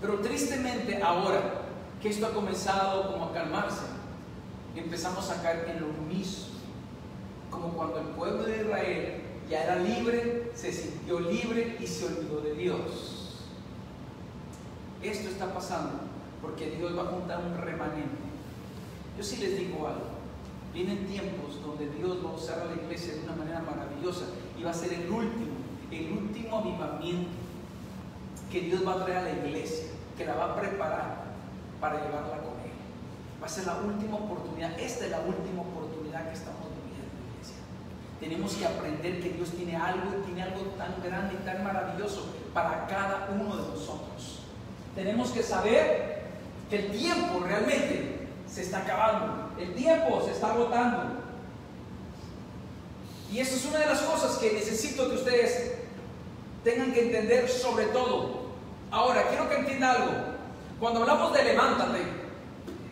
Pero 0.00 0.18
tristemente 0.18 1.02
ahora 1.02 1.62
que 2.00 2.08
esto 2.08 2.26
ha 2.26 2.30
comenzado 2.30 3.12
como 3.12 3.26
a 3.26 3.32
calmarse, 3.32 3.82
empezamos 4.74 5.30
a 5.30 5.42
caer 5.42 5.68
en 5.68 5.80
lo 5.80 5.88
mismo. 6.12 6.46
Como 7.50 7.68
cuando 7.74 8.00
el 8.00 8.06
pueblo 8.08 8.44
de 8.44 8.62
Israel 8.62 9.22
ya 9.48 9.64
era 9.64 9.76
libre, 9.76 10.50
se 10.54 10.72
sintió 10.72 11.20
libre 11.20 11.76
y 11.78 11.86
se 11.86 12.06
olvidó 12.06 12.40
de 12.40 12.54
Dios. 12.54 13.44
Esto 15.02 15.28
está 15.28 15.52
pasando 15.52 16.00
porque 16.40 16.70
Dios 16.70 16.96
va 16.96 17.02
a 17.02 17.06
juntar 17.06 17.44
un 17.44 17.56
remanente. 17.58 18.22
Yo 19.16 19.22
sí 19.22 19.36
les 19.36 19.58
digo 19.58 19.86
algo. 19.86 20.06
Vienen 20.72 21.06
tiempos 21.06 21.62
donde 21.62 21.88
Dios 21.90 22.24
va 22.24 22.30
a 22.30 22.34
usar 22.34 22.60
a 22.60 22.64
la 22.64 22.82
iglesia 22.82 23.14
de 23.14 23.20
una 23.20 23.36
manera 23.36 23.60
maravillosa 23.60 24.24
y 24.58 24.62
va 24.62 24.70
a 24.70 24.74
ser 24.74 24.92
el 24.94 25.10
último, 25.10 25.51
el 25.98 26.12
último 26.12 26.58
avivamiento 26.58 27.30
que 28.50 28.60
Dios 28.60 28.86
va 28.86 28.94
a 28.94 29.04
traer 29.04 29.18
a 29.18 29.22
la 29.22 29.46
iglesia, 29.46 29.86
que 30.16 30.26
la 30.26 30.34
va 30.34 30.52
a 30.52 30.56
preparar 30.56 31.24
para 31.80 32.04
llevarla 32.04 32.36
con 32.38 32.60
Él. 32.60 32.72
Va 33.42 33.46
a 33.46 33.48
ser 33.48 33.66
la 33.66 33.76
última 33.76 34.16
oportunidad. 34.16 34.78
Esta 34.78 35.06
es 35.06 35.10
la 35.10 35.20
última 35.20 35.62
oportunidad 35.62 36.28
que 36.28 36.34
estamos 36.34 36.68
viviendo, 36.84 37.12
iglesia. 37.32 37.56
Tenemos 38.20 38.54
que 38.54 38.66
aprender 38.66 39.22
que 39.22 39.30
Dios 39.30 39.50
tiene 39.50 39.76
algo 39.76 40.10
tiene 40.26 40.42
algo 40.42 40.60
tan 40.78 41.02
grande 41.02 41.34
y 41.34 41.44
tan 41.44 41.64
maravilloso 41.64 42.26
para 42.52 42.86
cada 42.86 43.30
uno 43.32 43.56
de 43.56 43.68
nosotros. 43.68 44.40
Tenemos 44.94 45.30
que 45.30 45.42
saber 45.42 46.22
que 46.68 46.76
el 46.76 46.90
tiempo 46.92 47.40
realmente 47.40 48.28
se 48.46 48.62
está 48.62 48.78
acabando. 48.78 49.50
El 49.58 49.74
tiempo 49.74 50.22
se 50.24 50.32
está 50.32 50.52
agotando. 50.52 51.22
Y 53.32 53.38
eso 53.38 53.56
es 53.56 53.64
una 53.64 53.78
de 53.78 53.86
las 53.86 54.02
cosas 54.02 54.36
que 54.36 54.52
necesito 54.52 55.08
que 55.08 55.16
ustedes 55.16 55.81
tengan 56.64 56.92
que 56.92 57.02
entender 57.06 57.48
sobre 57.48 57.86
todo. 57.86 58.42
Ahora, 58.90 59.24
quiero 59.28 59.48
que 59.48 59.56
entienda 59.56 59.92
algo. 59.92 60.12
Cuando 60.78 61.00
hablamos 61.00 61.32
de 61.32 61.44
levántate, 61.44 62.02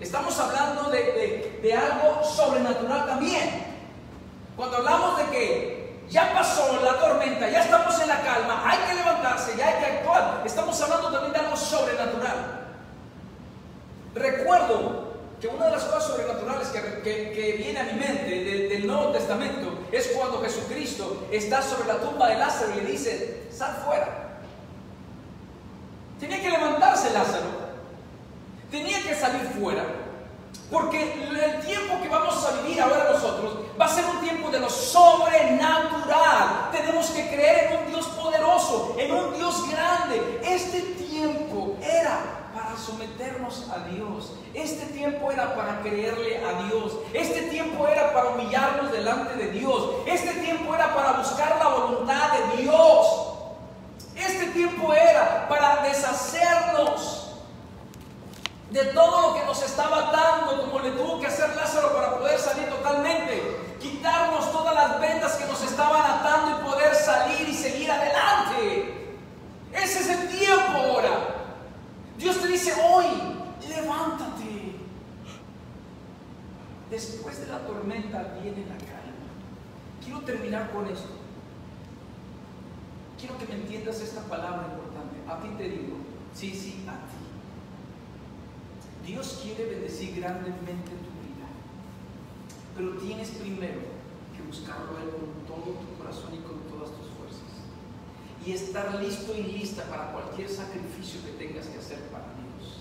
estamos 0.01 0.39
hablando 0.39 0.91
de, 0.91 0.99
de- 0.99 1.59
de 1.63 1.75
algo 1.75 2.23
sobrenatural 2.25 3.07
también. 3.07 3.65
Cuando 4.57 4.79
hablamos 4.79 5.19
de 5.19 5.25
que 5.27 6.01
ya 6.09 6.33
pasó 6.33 6.81
la 6.83 6.99
tormenta, 6.99 7.49
ya 7.49 7.63
estamos 7.63 8.01
en 8.01 8.09
la 8.09 8.21
calma, 8.23 8.63
hay 8.65 8.79
que 8.89 8.95
levantarse, 8.95 9.57
ya 9.57 9.69
hay 9.69 9.79
que 9.81 9.87
actuar, 9.87 10.43
estamos 10.45 10.81
hablando 10.81 11.11
también 11.11 11.33
de 11.33 11.39
algo 11.39 11.57
sobrenatural. 11.57 12.67
Recuerdo 14.15 15.10
que 15.41 15.49
una 15.49 15.67
de 15.67 15.73
las 15.73 15.85
cosas 15.85 16.05
sobrenaturales 16.05 16.69
que, 16.69 16.81
que- 17.03 17.55
viene 17.57 17.81
a 17.81 17.85
mi 17.85 17.93
mente 17.95 18.25
de- 18.29 18.69
del 18.69 18.87
Nuevo 18.87 19.11
Testamento 19.11 19.71
es 19.91 20.09
cuando 20.09 20.41
Jesucristo 20.43 21.27
está 21.33 21.63
sobre 21.63 21.89
la 21.89 21.97
tumba 21.99 22.29
de 22.29 22.37
Lázaro 22.37 22.73
y 22.77 22.81
le 22.83 22.91
dice, 22.93 23.45
sal 23.51 23.83
fuera. 23.85 24.39
Tenía 26.19 26.43
que 26.43 26.51
levantarse 26.51 27.11
Lázaro, 27.13 27.47
tenía 28.71 29.03
que 29.03 29.15
salir 29.15 29.41
fuera, 29.59 29.85
porque 30.71 31.15
el 31.15 31.61
tiempo 31.65 32.03
que 32.03 32.09
vamos 32.11 32.45
a 32.45 32.61
vivir 32.63 32.81
ahora 32.83 33.09
nosotros 33.11 33.61
va 33.81 33.87
a 33.87 33.89
ser 33.89 34.05
un 34.05 34.21
tiempo 34.21 34.51
de 34.51 34.61
lo 34.61 34.69
sobrenatural. 34.69 36.69
Tenemos 36.73 37.07
que 37.11 37.29
creer 37.29 37.73
en 37.73 37.79
un 37.79 37.87
Dios 37.93 38.07
poderoso, 38.09 38.95
en 38.99 39.11
un 39.13 39.33
Dios 39.35 39.71
grande. 39.71 40.41
Este 40.45 40.81
tiempo 40.83 41.77
era 41.83 42.19
para 42.55 42.77
someternos 42.77 43.67
a 43.71 43.87
Dios. 43.89 44.33
Este 44.55 44.87
tiempo 44.87 45.31
era 45.31 45.55
para 45.55 45.81
creerle 45.81 46.45
a 46.45 46.63
Dios. 46.65 46.93
Este 47.13 47.43
tiempo 47.43 47.87
era 47.87 48.13
para 48.13 48.31
humillarnos 48.31 48.93
delante 48.93 49.35
de 49.37 49.53
Dios. 49.53 49.91
Este 50.07 50.33
tiempo 50.41 50.75
era 50.75 50.95
para 50.95 51.13
buscar 51.13 51.59
la 51.59 51.69
voluntad 51.69 52.33
de 52.33 52.63
Dios. 52.63 53.07
Este 54.17 54.47
tiempo 54.47 54.93
era 54.93 55.49
para 55.49 55.83
deshacernos 55.83 57.29
de 58.71 58.85
todo 58.87 59.29
lo 59.29 59.35
que 59.35 59.47
nos 59.47 59.63
estaba 59.63 60.13
dando, 60.13 60.63
como 60.63 60.79
le 60.81 60.93
tuvo 60.93 61.21
que 61.21 61.27
hacer 61.27 61.55
Lázaro 61.57 61.93
para 61.95 62.19
poder 62.19 62.39
salir 62.39 62.69
totalmente. 62.69 63.77
Quitarnos 63.81 64.53
todas 64.53 64.75
las 64.75 65.01
vendas 65.01 65.33
que 65.37 65.47
nos 65.47 65.63
estaban 65.63 66.03
atando 66.03 66.61
y 66.61 66.71
poder 66.71 66.95
salir 66.95 67.49
y 67.49 67.55
seguir 67.55 67.91
adelante. 67.91 69.17
Ese 69.73 70.01
es 70.01 70.09
el 70.09 70.29
tiempo 70.29 70.77
ahora. 70.77 71.40
Dios 72.21 72.39
te 72.39 72.49
dice 72.49 72.75
hoy, 72.75 73.07
levántate. 73.67 74.75
Después 76.91 77.41
de 77.41 77.47
la 77.47 77.61
tormenta 77.67 78.37
viene 78.43 78.67
la 78.67 78.77
calma. 78.77 79.31
Quiero 80.05 80.21
terminar 80.21 80.71
con 80.71 80.87
esto. 80.87 81.09
Quiero 83.19 83.39
que 83.39 83.47
me 83.47 83.55
entiendas 83.55 84.03
esta 84.03 84.23
palabra 84.25 84.69
importante. 84.71 85.17
A 85.31 85.41
ti 85.41 85.49
te 85.57 85.71
digo, 85.71 85.97
sí, 86.35 86.51
sí, 86.51 86.85
a 86.87 86.93
ti. 87.09 87.21
Dios 89.11 89.41
quiere 89.43 89.65
bendecir 89.65 90.21
grandemente 90.21 90.91
tu 90.91 91.11
vida, 91.25 91.49
pero 92.77 92.99
tienes 92.99 93.31
primero 93.31 93.81
que 94.37 94.43
buscarlo 94.47 94.99
a 94.99 95.03
Él 95.03 95.11
con 95.11 95.47
todo 95.47 95.73
tu 95.73 95.97
corazón 95.97 96.35
y 96.35 96.39
con. 96.39 96.60
Y 98.45 98.53
estar 98.53 98.95
listo 99.03 99.35
y 99.37 99.43
lista 99.43 99.85
para 99.85 100.13
cualquier 100.13 100.49
sacrificio 100.49 101.21
que 101.25 101.45
tengas 101.45 101.67
que 101.67 101.79
hacer 101.79 101.99
para 102.09 102.25
Dios. 102.25 102.81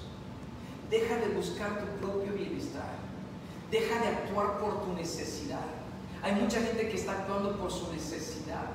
Deja 0.90 1.18
de 1.18 1.36
buscar 1.36 1.80
tu 1.80 1.86
propio 2.00 2.34
bienestar. 2.34 2.96
Deja 3.70 4.00
de 4.00 4.08
actuar 4.08 4.60
por 4.60 4.84
tu 4.84 4.94
necesidad. 4.94 5.66
Hay 6.22 6.36
mucha 6.36 6.62
gente 6.62 6.90
que 6.90 6.96
está 6.96 7.12
actuando 7.14 7.58
por 7.58 7.72
su 7.72 7.92
necesidad 7.92 8.66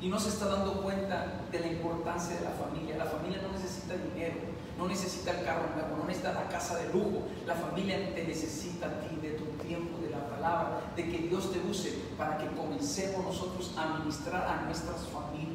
y 0.00 0.08
no 0.08 0.18
se 0.18 0.28
está 0.28 0.46
dando 0.46 0.80
cuenta 0.82 1.40
de 1.50 1.58
la 1.58 1.66
importancia 1.66 2.36
de 2.36 2.44
la 2.44 2.50
familia. 2.50 2.96
La 2.96 3.06
familia 3.06 3.40
no 3.42 3.52
necesita 3.52 3.94
dinero, 3.94 4.36
no 4.78 4.86
necesita 4.86 5.32
el 5.32 5.44
carro 5.44 5.70
nuevo, 5.74 5.96
no 5.96 6.04
necesita 6.04 6.34
la 6.34 6.48
casa 6.48 6.76
de 6.76 6.92
lujo. 6.92 7.26
La 7.46 7.54
familia 7.54 8.14
te 8.14 8.24
necesita 8.24 8.86
a 8.86 9.00
ti, 9.00 9.16
de 9.20 9.30
tu 9.30 9.44
tiempo, 9.66 9.98
de 9.98 10.10
la 10.10 10.28
palabra, 10.28 10.92
de 10.94 11.10
que 11.10 11.18
Dios 11.18 11.52
te 11.52 11.58
use 11.68 11.94
para 12.16 12.38
que 12.38 12.46
comencemos 12.54 13.24
nosotros 13.24 13.74
a 13.76 13.98
ministrar 13.98 14.46
a 14.46 14.62
nuestras 14.66 15.00
familias. 15.08 15.47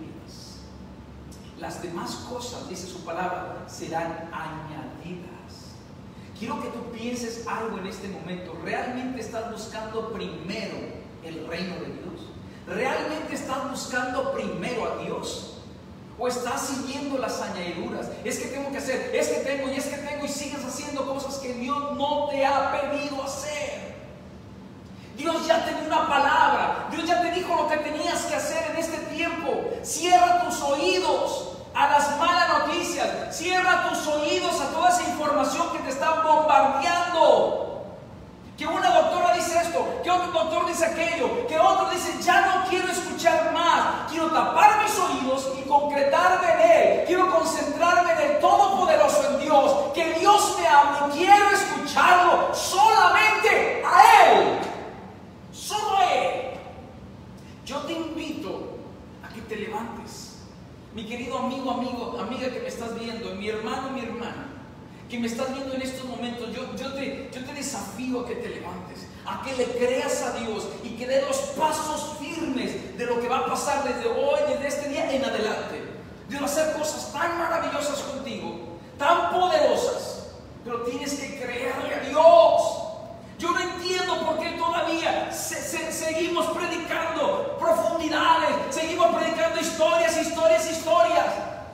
Las 1.64 1.82
demás 1.82 2.26
cosas, 2.30 2.68
dice 2.68 2.88
su 2.88 3.06
palabra, 3.06 3.64
serán 3.68 4.30
añadidas. 4.34 5.72
Quiero 6.38 6.62
que 6.62 6.68
tú 6.68 6.92
pienses 6.92 7.48
algo 7.48 7.78
en 7.78 7.88
este 7.88 8.10
momento. 8.10 8.54
¿Realmente 8.66 9.22
estás 9.22 9.50
buscando 9.50 10.12
primero 10.12 10.76
el 11.24 11.48
reino 11.48 11.76
de 11.76 11.86
Dios? 11.86 12.28
¿Realmente 12.68 13.34
estás 13.34 13.72
buscando 13.72 14.34
primero 14.34 14.92
a 14.92 15.04
Dios? 15.04 15.62
¿O 16.20 16.28
estás 16.28 16.68
siguiendo 16.68 17.18
las 17.18 17.42
añadiduras? 17.42 18.10
Es 18.26 18.40
que 18.40 18.50
tengo 18.50 18.70
que 18.70 18.80
hacer, 18.80 19.16
es 19.16 19.30
que 19.30 19.40
tengo 19.40 19.72
y 19.72 19.76
es 19.76 19.86
que 19.86 19.98
tengo 20.00 20.26
y 20.26 20.28
sigues 20.28 20.66
haciendo 20.66 21.08
cosas 21.08 21.36
que 21.36 21.54
Dios 21.54 21.96
no 21.96 22.28
te 22.28 22.46
ha 22.46 22.74
pedido 22.74 23.24
hacer. 23.24 23.96
Dios 25.16 25.48
ya 25.48 25.64
te 25.64 25.74
dio 25.76 25.88
una 25.88 26.10
palabra, 26.10 26.90
Dios 26.92 27.08
ya 27.08 27.22
te 27.22 27.32
dijo 27.32 27.56
lo 27.56 27.70
que 27.70 27.78
tenías 27.78 28.26
que 28.26 28.36
hacer 28.36 28.72
en 28.72 28.78
este 28.78 28.98
tiempo. 29.16 29.64
Cierra 29.82 30.44
tus 30.44 30.62
oídos 30.62 31.53
a 31.74 31.88
las 31.88 32.18
malas 32.18 32.60
noticias, 32.60 33.36
cierra 33.36 33.90
tus 33.90 34.08
oídos 34.08 34.60
a 34.62 34.68
toda 34.68 34.90
esa 34.90 35.04
información 35.10 35.72
que 35.72 35.80
te 35.80 35.90
están 35.90 36.24
bombardeando. 36.24 37.64
Que 38.58 38.68
una 38.68 38.88
doctora 38.92 39.34
dice 39.34 39.58
esto, 39.60 40.02
que 40.04 40.12
otro 40.12 40.32
doctor 40.32 40.68
dice 40.68 40.86
aquello, 40.86 41.48
que 41.48 41.58
otro 41.58 41.90
dice, 41.90 42.22
ya 42.22 42.42
no 42.42 42.70
quiero 42.70 42.88
escuchar 42.88 43.52
más, 43.52 44.12
quiero 44.12 44.28
tapar 44.28 44.84
mis 44.84 44.98
oídos 45.00 45.52
y 45.58 45.68
concretarme 45.68 46.54
en 46.54 46.72
Él, 46.72 47.04
quiero 47.08 47.32
concentrarme 47.36 48.12
en 48.12 48.32
el 48.32 48.40
Todopoderoso 48.40 49.28
en 49.32 49.40
Dios, 49.40 49.92
que 49.96 50.14
Dios 50.20 50.56
me 50.60 50.68
hable, 50.68 51.16
quiero 51.16 51.50
escucharlo 51.50 52.54
solamente 52.54 53.84
a 53.84 54.32
Él, 54.32 54.60
solo 55.52 55.98
a 55.98 56.14
Él. 56.14 56.52
Yo 57.66 57.80
te 57.80 57.94
invito 57.94 58.78
a 59.28 59.34
que 59.34 59.42
te 59.42 59.56
levantes, 59.56 60.33
mi 60.94 61.06
querido 61.06 61.38
amigo, 61.38 61.72
amigo, 61.72 62.18
amiga 62.20 62.50
que 62.50 62.60
me 62.60 62.68
estás 62.68 63.00
viendo, 63.00 63.34
mi 63.36 63.50
hermano, 63.50 63.90
mi 63.92 64.02
hermana 64.02 64.54
que 65.14 65.20
me 65.20 65.28
estás 65.28 65.54
viendo 65.54 65.76
en 65.76 65.82
estos 65.84 66.06
momentos, 66.06 66.52
yo, 66.56 66.76
yo, 66.76 66.92
te, 66.94 67.30
yo 67.32 67.46
te 67.46 67.54
desafío 67.54 68.22
a 68.22 68.26
que 68.26 68.34
te 68.34 68.50
levantes, 68.50 69.06
a 69.28 69.44
que 69.44 69.56
le 69.56 69.66
creas 69.66 70.24
a 70.24 70.32
Dios 70.40 70.68
y 70.84 70.90
que 70.96 71.06
dé 71.06 71.22
los 71.22 71.38
pasos 71.56 72.18
firmes 72.20 72.98
de 72.98 73.06
lo 73.06 73.22
que 73.22 73.28
va 73.28 73.40
a 73.40 73.46
pasar 73.46 73.84
desde 73.84 74.10
hoy, 74.10 74.40
desde 74.48 74.68
este 74.68 74.90
día 74.90 75.14
en 75.14 75.24
adelante. 75.24 75.84
Dios 76.28 76.42
va 76.42 76.46
a 76.46 76.50
hacer 76.50 76.74
cosas 76.74 77.14
tan 77.14 77.38
maravillosas 77.38 78.00
contigo, 78.00 78.80
tan 78.98 79.30
poderosas, 79.30 80.30
pero 80.64 80.82
tienes 80.82 81.14
que 81.14 81.40
creerle 81.40 81.94
a 81.94 82.10
Dios. 82.10 82.83
Yo 83.40 83.52
no 83.52 83.60
entiendo 83.60 84.26
por 84.26 84.40
qué 84.40 84.52
todavía 84.52 85.32
se- 85.32 85.62
se- 85.62 85.92
seguimos 85.92 86.46
predicando 86.48 87.58
profundidades, 87.60 88.50
seguimos 88.70 89.08
predicando 89.16 89.60
historias, 89.60 90.16
historias, 90.18 90.72
historias. 90.72 91.26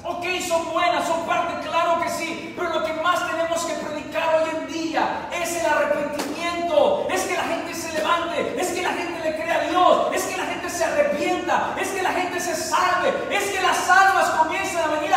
Ok, 0.03 0.25
son 0.47 0.71
buenas, 0.71 1.05
son 1.07 1.25
parte, 1.27 1.67
claro 1.67 2.01
que 2.01 2.09
sí, 2.09 2.53
pero 2.57 2.69
lo 2.79 2.85
que 2.85 2.93
más 2.93 3.19
tenemos 3.29 3.63
que 3.65 3.73
predicar 3.73 4.35
hoy 4.41 4.49
en 4.57 4.67
día 4.67 5.27
es 5.31 5.57
el 5.57 5.65
arrepentimiento, 5.65 7.07
es 7.11 7.21
que 7.23 7.35
la 7.35 7.43
gente 7.43 7.75
se 7.75 7.91
levante, 7.93 8.55
es 8.59 8.67
que 8.69 8.81
la 8.81 8.89
gente 8.93 9.19
le 9.29 9.35
crea 9.35 9.55
a 9.61 9.63
Dios, 9.69 10.07
es 10.13 10.23
que 10.23 10.37
la 10.37 10.45
gente 10.45 10.69
se 10.69 10.85
arrepienta, 10.85 11.75
es 11.79 11.89
que 11.89 12.01
la 12.01 12.11
gente 12.13 12.39
se 12.39 12.55
salve, 12.55 13.13
es 13.29 13.43
que 13.51 13.61
las 13.61 13.89
almas 13.89 14.29
comiencen 14.31 14.77
a 14.79 14.87
venir 14.87 15.08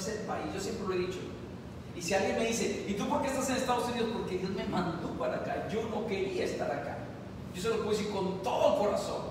es 0.00 0.08
el 0.08 0.26
país, 0.26 0.46
yo 0.52 0.60
siempre 0.60 0.88
lo 0.88 0.94
he 0.94 1.06
dicho. 1.06 1.18
Y 1.94 2.02
si 2.02 2.14
alguien 2.14 2.38
me 2.38 2.46
dice, 2.46 2.86
¿y 2.88 2.94
tú 2.94 3.08
por 3.08 3.20
qué 3.20 3.28
estás 3.28 3.50
en 3.50 3.56
Estados 3.56 3.88
Unidos? 3.90 4.10
Porque 4.14 4.38
Dios 4.38 4.50
me 4.50 4.64
mandó 4.64 5.08
para 5.18 5.36
acá, 5.36 5.68
yo 5.68 5.82
no 5.84 6.06
quería 6.06 6.44
estar 6.44 6.70
acá. 6.70 6.98
Yo 7.54 7.62
se 7.62 7.68
lo 7.68 7.76
puedo 7.76 7.90
decir 7.90 8.10
con 8.10 8.42
todo 8.42 8.78
corazón. 8.78 9.22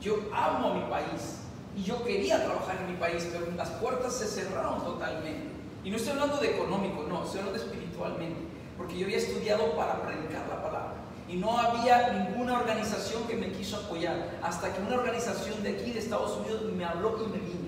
Yo 0.00 0.18
amo 0.32 0.68
a 0.68 0.74
mi 0.74 0.90
país 0.90 1.38
y 1.76 1.82
yo 1.82 2.04
quería 2.04 2.44
trabajar 2.44 2.76
en 2.80 2.92
mi 2.92 2.98
país, 2.98 3.26
pero 3.32 3.50
las 3.56 3.70
puertas 3.70 4.14
se 4.14 4.26
cerraron 4.26 4.84
totalmente. 4.84 5.48
Y 5.82 5.90
no 5.90 5.96
estoy 5.96 6.12
hablando 6.12 6.36
de 6.36 6.54
económico, 6.54 7.04
no, 7.08 7.24
estoy 7.24 7.40
hablando 7.40 7.58
de 7.58 7.64
espiritualmente, 7.64 8.40
porque 8.76 8.98
yo 8.98 9.06
había 9.06 9.18
estudiado 9.18 9.74
para 9.76 10.02
predicar 10.02 10.46
la 10.48 10.62
palabra. 10.62 10.94
Y 11.28 11.36
no 11.36 11.58
había 11.58 12.12
ninguna 12.12 12.58
organización 12.60 13.24
que 13.26 13.36
me 13.36 13.50
quiso 13.50 13.76
apoyar, 13.76 14.38
hasta 14.42 14.72
que 14.72 14.82
una 14.82 14.96
organización 14.96 15.62
de 15.62 15.70
aquí, 15.70 15.90
de 15.90 15.98
Estados 15.98 16.38
Unidos, 16.38 16.62
me 16.72 16.84
habló 16.84 17.16
y 17.24 17.30
me 17.30 17.38
vine. 17.38 17.63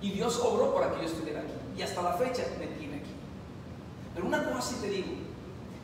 Y 0.00 0.10
Dios 0.10 0.38
obró 0.40 0.74
para 0.74 0.92
que 0.92 1.02
yo 1.02 1.06
estuviera 1.06 1.40
aquí. 1.40 1.52
Y 1.76 1.82
hasta 1.82 2.02
la 2.02 2.12
fecha 2.12 2.44
me 2.58 2.66
tiene 2.66 2.96
aquí. 2.96 3.14
Pero 4.14 4.26
una 4.26 4.44
cosa 4.50 4.70
sí 4.70 4.76
te 4.80 4.88
digo, 4.88 5.08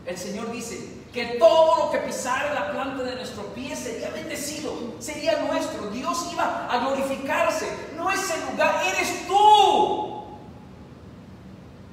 el 0.06 0.16
Señor 0.16 0.50
dice 0.50 1.02
que 1.12 1.36
todo 1.38 1.84
lo 1.84 1.90
que 1.90 1.98
pisara 1.98 2.54
la 2.54 2.72
planta 2.72 3.02
de 3.02 3.16
nuestro 3.16 3.44
pie 3.54 3.76
sería 3.76 4.10
bendecido, 4.10 4.72
sería 4.98 5.40
nuestro. 5.42 5.90
Dios 5.90 6.28
iba 6.32 6.66
a 6.70 6.78
glorificarse. 6.78 7.68
No 7.96 8.10
es 8.10 8.30
el 8.30 8.50
lugar, 8.50 8.82
eres 8.84 9.26
tú. 9.26 10.24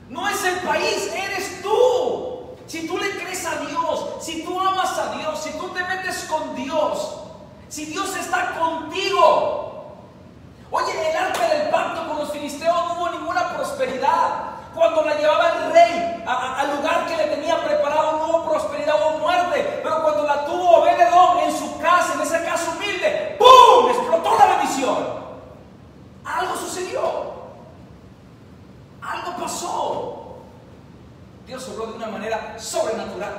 No 0.10 0.28
es 0.28 0.44
el 0.44 0.60
país, 0.60 1.12
eres 1.14 1.62
tú. 1.62 2.56
Si 2.66 2.88
tú 2.88 2.98
le 2.98 3.10
crees 3.12 3.46
a 3.46 3.66
Dios, 3.66 4.06
si 4.22 4.44
tú 4.44 4.60
amas 4.60 4.98
a 4.98 5.18
Dios, 5.18 5.40
si 5.40 5.52
tú 5.58 5.70
te 5.70 5.84
metes 5.84 6.26
con 6.26 6.56
Dios, 6.56 7.20
si 7.68 7.86
Dios 7.86 8.16
está 8.16 8.58
contigo. 8.58 9.69
Oye, 10.72 11.10
el 11.10 11.18
arca 11.18 11.48
del 11.48 11.70
pacto 11.70 12.08
con 12.08 12.20
los 12.20 12.32
filisteos 12.32 12.76
no 12.76 12.94
hubo 12.94 13.10
ninguna 13.10 13.56
prosperidad. 13.56 14.50
Cuando 14.76 15.02
la 15.02 15.16
llevaba 15.16 15.50
el 15.50 15.74
rey, 15.74 16.24
al 16.28 16.78
lugar 16.78 17.08
que 17.08 17.18
le 17.18 17.36
tenía 17.36 17.64
preparado 17.64 18.18
no 18.18 18.28
hubo 18.28 18.52
prosperidad, 18.52 18.96
hubo 19.02 19.20
muerte. 19.20 19.80
Pero 19.84 20.04
cuando 20.04 20.24
la 20.24 20.46
tuvo 20.46 20.82
Obededón 20.82 21.40
en 21.40 21.58
su 21.58 21.80
casa, 21.80 22.14
en 22.14 22.22
esa 22.22 22.44
casa 22.46 22.72
humilde, 22.76 23.36
¡pum! 23.40 23.90
explotó 23.90 24.38
la 24.38 24.58
bendición. 24.58 24.98
Algo 26.24 26.56
sucedió. 26.56 27.02
Algo 29.02 29.38
pasó. 29.38 30.36
Dios 31.48 31.68
obró 31.70 31.88
de 31.88 31.94
una 31.94 32.08
manera 32.08 32.60
sobrenatural. 32.60 33.34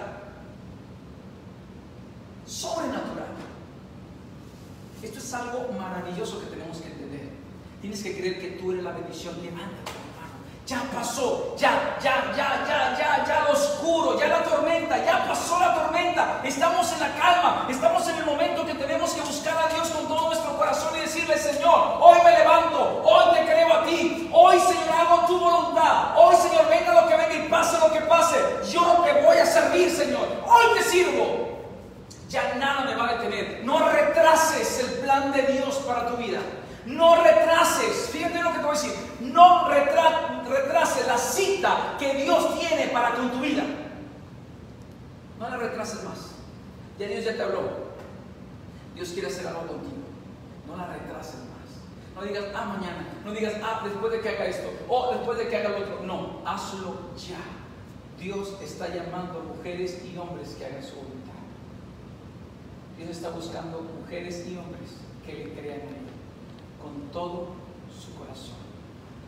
Sobrenatural. 2.45 3.28
Esto 5.01 5.18
es 5.18 5.35
algo 5.35 5.68
maravilloso 5.78 6.41
que 6.41 6.47
tenemos 6.47 6.78
que. 6.78 6.89
Tienes 7.81 8.03
que 8.03 8.16
creer 8.16 8.41
que 8.41 8.49
tú 8.61 8.72
eres 8.72 8.85
la 8.85 8.93
bendición. 8.93 9.35
Levántate, 9.43 9.91
hermano. 9.91 10.11
Ya 10.66 10.83
pasó, 10.95 11.57
ya, 11.59 11.97
ya, 12.03 12.33
ya, 12.37 12.64
ya, 12.68 12.97
ya, 12.99 13.24
ya 13.26 13.45
lo 13.45 13.53
oscuro, 13.53 14.18
ya 14.20 14.28
la 14.28 14.45
tormenta, 14.45 15.03
ya 15.05 15.26
pasó 15.26 15.59
la 15.59 15.74
tormenta. 15.74 16.41
Estamos 16.45 16.93
en 16.93 17.01
la 17.01 17.14
calma, 17.14 17.66
estamos 17.68 18.07
en 18.09 18.16
el 18.18 18.24
momento 18.26 18.64
que 18.66 18.74
tenemos 18.74 19.11
que 19.12 19.20
buscar 19.22 19.57
a 19.66 19.74
Dios 19.74 19.89
con 19.89 20.07
todo 20.07 20.26
nuestro 20.28 20.57
corazón 20.57 20.97
y 20.97 21.01
decirle, 21.01 21.37
Señor, 21.39 21.99
hoy 22.01 22.18
me 22.24 22.31
levanto, 22.39 23.03
hoy 23.05 23.35
te 23.35 23.45
creo 23.47 23.72
a 23.72 23.85
ti, 23.85 24.31
hoy 24.33 24.61
Señor 24.61 24.91
hago 24.97 25.26
tu 25.26 25.41
voluntad, 25.41 26.16
hoy 26.16 26.37
Señor 26.37 26.68
venga 26.68 26.93
lo 27.03 27.09
que 27.09 27.16
venga 27.16 27.35
y 27.35 27.49
pase 27.49 27.78
lo 27.81 27.91
que 27.93 28.01
pase, 28.03 28.37
yo 28.70 29.03
te 29.05 29.22
voy 29.24 29.39
a 29.39 29.47
servir, 29.47 29.91
Señor, 29.91 30.20
hoy 30.47 30.78
te 30.78 30.85
sirvo. 30.85 31.49
Ya 32.28 32.55
nada 32.55 32.83
me 32.85 32.95
va 32.95 33.09
a 33.09 33.12
detener. 33.14 33.62
No 33.64 33.89
retrases 33.89 34.78
el 34.78 35.01
plan 35.01 35.33
de 35.33 35.43
Dios 35.49 35.74
para 35.78 36.07
tu 36.07 36.16
vida. 36.16 36.39
No 36.87 37.16
retrases, 37.22 38.09
fíjate 38.11 38.41
lo 38.41 38.53
que 38.53 38.59
te 38.59 38.64
voy 38.64 38.76
a 38.76 38.81
decir, 38.81 38.93
no 39.20 39.68
retra- 39.68 40.43
retrases 40.49 41.07
la 41.07 41.18
cita 41.18 41.97
que 41.99 42.14
Dios 42.14 42.59
tiene 42.59 42.87
para 42.87 43.11
con 43.14 43.31
tu 43.31 43.39
vida. 43.41 43.62
No 45.39 45.49
la 45.51 45.57
retrases 45.57 46.03
más. 46.05 46.31
Ya 46.99 47.07
Dios 47.07 47.24
ya 47.24 47.35
te 47.37 47.43
habló. 47.43 47.62
Dios 48.95 49.11
quiere 49.11 49.28
hacer 49.28 49.47
algo 49.47 49.66
contigo. 49.66 49.97
No 50.66 50.76
la 50.76 50.87
retrases 50.87 51.35
más. 51.37 52.14
No 52.14 52.22
digas, 52.22 52.45
ah, 52.55 52.64
mañana. 52.64 53.07
No 53.24 53.30
digas, 53.41 53.61
ah, 53.62 53.80
después 53.84 54.12
de 54.12 54.20
que 54.20 54.28
haga 54.28 54.47
esto. 54.47 54.70
O 54.88 55.12
después 55.12 55.38
de 55.38 55.49
que 55.49 55.57
haga 55.57 55.70
lo 55.70 55.78
otro. 55.78 56.03
No, 56.05 56.41
hazlo 56.45 56.97
ya. 57.16 57.41
Dios 58.18 58.55
está 58.62 58.88
llamando 58.88 59.41
a 59.41 59.57
mujeres 59.57 60.03
y 60.05 60.16
hombres 60.16 60.55
que 60.59 60.66
hagan 60.66 60.82
su 60.82 60.97
voluntad. 60.97 61.41
Dios 62.99 63.11
está 63.11 63.30
buscando 63.30 63.80
mujeres 63.80 64.47
y 64.47 64.57
hombres 64.59 64.99
que 65.24 65.32
le 65.32 65.55
crean 65.55 65.80
a 65.80 65.84
Él 65.84 66.11
con 66.82 67.11
todo 67.11 67.49
su 67.88 68.14
corazón. 68.14 68.61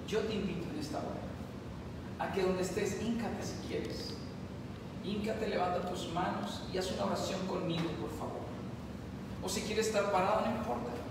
Yo 0.06 0.20
te 0.20 0.34
invito 0.34 0.68
en 0.70 0.78
esta 0.78 0.98
hora 0.98 1.22
a 2.18 2.32
que 2.32 2.42
donde 2.42 2.62
estés, 2.62 3.02
híncate 3.02 3.42
si 3.42 3.66
quieres. 3.66 4.14
Híncate, 5.04 5.48
levanta 5.48 5.88
tus 5.88 6.12
manos 6.12 6.62
y 6.72 6.78
haz 6.78 6.92
una 6.92 7.06
oración 7.06 7.46
conmigo, 7.46 7.88
por 8.00 8.10
favor. 8.10 8.42
O 9.42 9.48
si 9.48 9.62
quieres 9.62 9.86
estar 9.86 10.12
parado, 10.12 10.42
no 10.42 10.56
importa. 10.56 11.01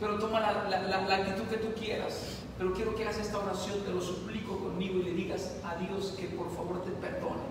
Pero 0.00 0.18
toma 0.18 0.40
la, 0.40 1.14
actitud 1.14 1.44
que 1.48 1.56
tú 1.58 1.72
quieras. 1.74 2.14
Pero 2.56 2.72
quiero 2.74 2.94
que 2.94 3.04
hagas 3.04 3.18
esta 3.18 3.38
oración, 3.38 3.80
te 3.84 3.92
lo 3.92 4.00
suplico 4.00 4.58
conmigo 4.58 4.98
y 4.98 5.02
le 5.04 5.12
digas 5.12 5.52
a 5.64 5.76
Dios 5.76 6.14
que 6.18 6.26
por 6.28 6.54
favor 6.54 6.82
te 6.84 6.90
perdone. 6.92 7.42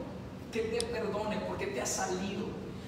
Que 0.52 0.62
te 0.62 0.86
perdone 0.86 1.38
porque 1.48 1.68
te 1.68 1.82
ha 1.82 1.86
salido. 1.86 2.46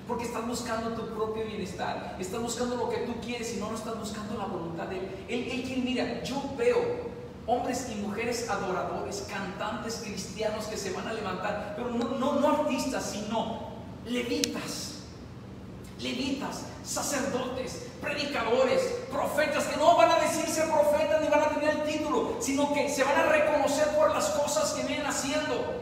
Porque 0.08 0.26
estás 0.26 0.46
buscando 0.48 0.90
tu 0.92 1.08
propio 1.14 1.46
bienestar. 1.46 2.18
Estás 2.20 2.42
buscando 2.42 2.76
lo 2.76 2.90
que 2.90 2.98
tú 3.00 3.14
quieres 3.22 3.56
y 3.56 3.60
no, 3.60 3.70
no 3.70 3.78
estás 3.78 3.98
buscando 3.98 4.38
la 4.38 4.46
voluntad 4.46 4.88
de 4.88 4.98
Él. 4.98 5.50
Él, 5.52 5.64
quiere, 5.64 5.82
mira, 5.82 6.24
yo 6.24 6.42
veo 6.58 7.10
hombres 7.46 7.90
y 7.92 7.96
mujeres 8.02 8.50
adoradores, 8.50 9.26
cantantes 9.30 10.02
cristianos 10.06 10.66
que 10.66 10.78
se 10.78 10.92
van 10.92 11.08
a 11.08 11.14
levantar, 11.14 11.74
pero 11.76 11.90
no, 11.90 12.18
no, 12.18 12.40
no 12.40 12.48
artistas, 12.48 13.12
sino 13.12 13.70
levitas 14.06 14.89
levitas, 16.00 16.64
sacerdotes, 16.84 17.88
predicadores, 18.02 18.82
profetas, 19.12 19.66
que 19.66 19.78
no 19.78 19.98
van 19.98 20.12
a 20.12 20.20
decir 20.20 20.48
ser 20.48 20.70
profetas 20.70 21.22
ni 21.22 21.28
van 21.28 21.42
a 21.42 21.50
tener 21.50 21.70
el 21.70 21.84
título, 21.84 22.38
sino 22.40 22.74
que 22.74 22.90
se 22.90 23.04
van 23.04 23.20
a 23.20 23.24
reconocer 23.24 23.88
por 23.96 24.14
las 24.14 24.26
cosas 24.30 24.72
que 24.72 24.84
vienen 24.88 25.06
haciendo. 25.06 25.80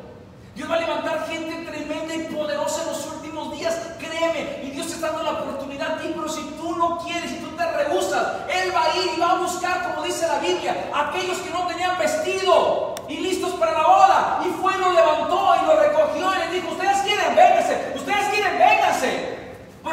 Dios 0.55 0.69
va 0.69 0.75
a 0.75 0.79
levantar 0.79 1.27
gente 1.27 1.69
tremenda 1.69 2.15
y 2.15 2.33
poderosa 2.33 2.81
en 2.81 2.87
los 2.87 3.05
últimos 3.05 3.55
días, 3.55 3.77
créeme, 3.99 4.63
y 4.63 4.71
Dios 4.71 4.87
te 4.87 4.93
está 4.93 5.11
dando 5.11 5.23
la 5.23 5.31
oportunidad 5.39 5.93
a 5.93 5.97
ti, 6.01 6.11
pero 6.15 6.27
si 6.27 6.41
tú 6.57 6.75
no 6.75 6.97
quieres, 6.97 7.29
si 7.29 7.37
tú 7.37 7.49
te 7.55 7.63
rehusas, 7.63 8.27
Él 8.49 8.73
va 8.75 8.85
a 8.85 8.97
ir 8.97 9.11
y 9.15 9.19
va 9.19 9.33
a 9.33 9.35
buscar, 9.35 9.93
como 9.93 10.03
dice 10.03 10.27
la 10.27 10.39
Biblia, 10.39 10.89
aquellos 10.95 11.37
que 11.37 11.51
no 11.51 11.67
tenían 11.67 11.99
vestido 11.99 12.95
y 13.07 13.17
listos 13.17 13.51
para 13.53 13.73
la 13.73 13.87
boda, 13.87 14.41
y 14.47 14.49
fue 14.59 14.73
y 14.73 14.77
lo 14.79 14.91
levantó 14.93 15.55
y 15.61 15.65
lo 15.67 15.79
recogió 15.79 16.33
y 16.33 16.39
les 16.39 16.51
dijo, 16.53 16.71
ustedes 16.71 16.97
quieren, 17.03 17.35
vénganse, 17.35 17.93
ustedes 17.95 18.29
quieren, 18.29 18.57
vénganse. 18.57 19.37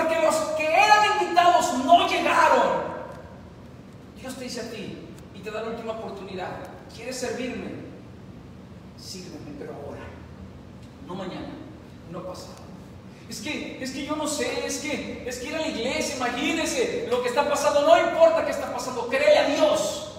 Porque 0.05 0.20
los 0.20 0.34
que 0.57 0.66
eran 0.66 1.22
invitados 1.22 1.72
no 1.84 2.07
llegaron. 2.07 2.84
Dios 4.20 4.34
te 4.36 4.44
dice 4.44 4.61
a 4.61 4.70
ti 4.70 4.98
y 5.34 5.40
te 5.40 5.50
da 5.50 5.62
la 5.62 5.70
última 5.70 5.92
oportunidad. 5.92 6.50
¿Quieres 6.94 7.18
servirme? 7.18 7.70
Sírveme, 8.98 9.57
pero 9.59 9.72
ahora. 9.72 10.02
No 11.07 11.14
mañana, 11.14 11.48
no 12.11 12.22
pasado. 12.22 12.64
Es 13.30 13.40
que, 13.40 13.82
es 13.82 13.92
que 13.92 14.05
yo 14.05 14.14
no 14.16 14.26
sé, 14.26 14.66
es 14.66 14.80
que, 14.80 15.24
es 15.26 15.38
que 15.38 15.46
ir 15.46 15.55
a 15.55 15.61
la 15.61 15.68
iglesia, 15.68 16.16
imagínense 16.16 17.07
lo 17.11 17.22
que 17.22 17.30
está 17.30 17.48
pasando, 17.48 17.86
no 17.86 17.98
importa 17.98 18.44
qué 18.44 18.50
está 18.50 18.70
pasando, 18.70 19.09
créele 19.09 19.38
a 19.38 19.48
Dios. 19.48 20.12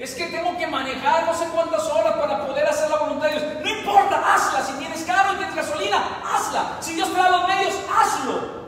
Es 0.00 0.14
que 0.16 0.26
tengo 0.26 0.56
que 0.58 0.66
manejar 0.66 1.26
no 1.26 1.38
sé 1.38 1.44
cuántas 1.54 1.84
horas 1.84 2.16
para 2.16 2.44
poder 2.44 2.66
hacer 2.66 2.90
la 2.90 2.96
voluntad 2.96 3.28
de 3.28 3.38
Dios. 3.38 3.44
No 3.62 3.70
importa, 3.70 4.34
hazla. 4.34 4.66
Si 4.66 4.72
tienes 4.72 5.02
carro 5.04 5.34
y 5.34 5.36
tienes 5.36 5.54
gasolina, 5.54 6.22
hazla. 6.24 6.78
Si 6.80 6.94
Dios 6.94 7.12
te 7.12 7.18
da 7.18 7.30
los 7.30 7.46
medios, 7.46 7.74
hazlo. 7.88 8.59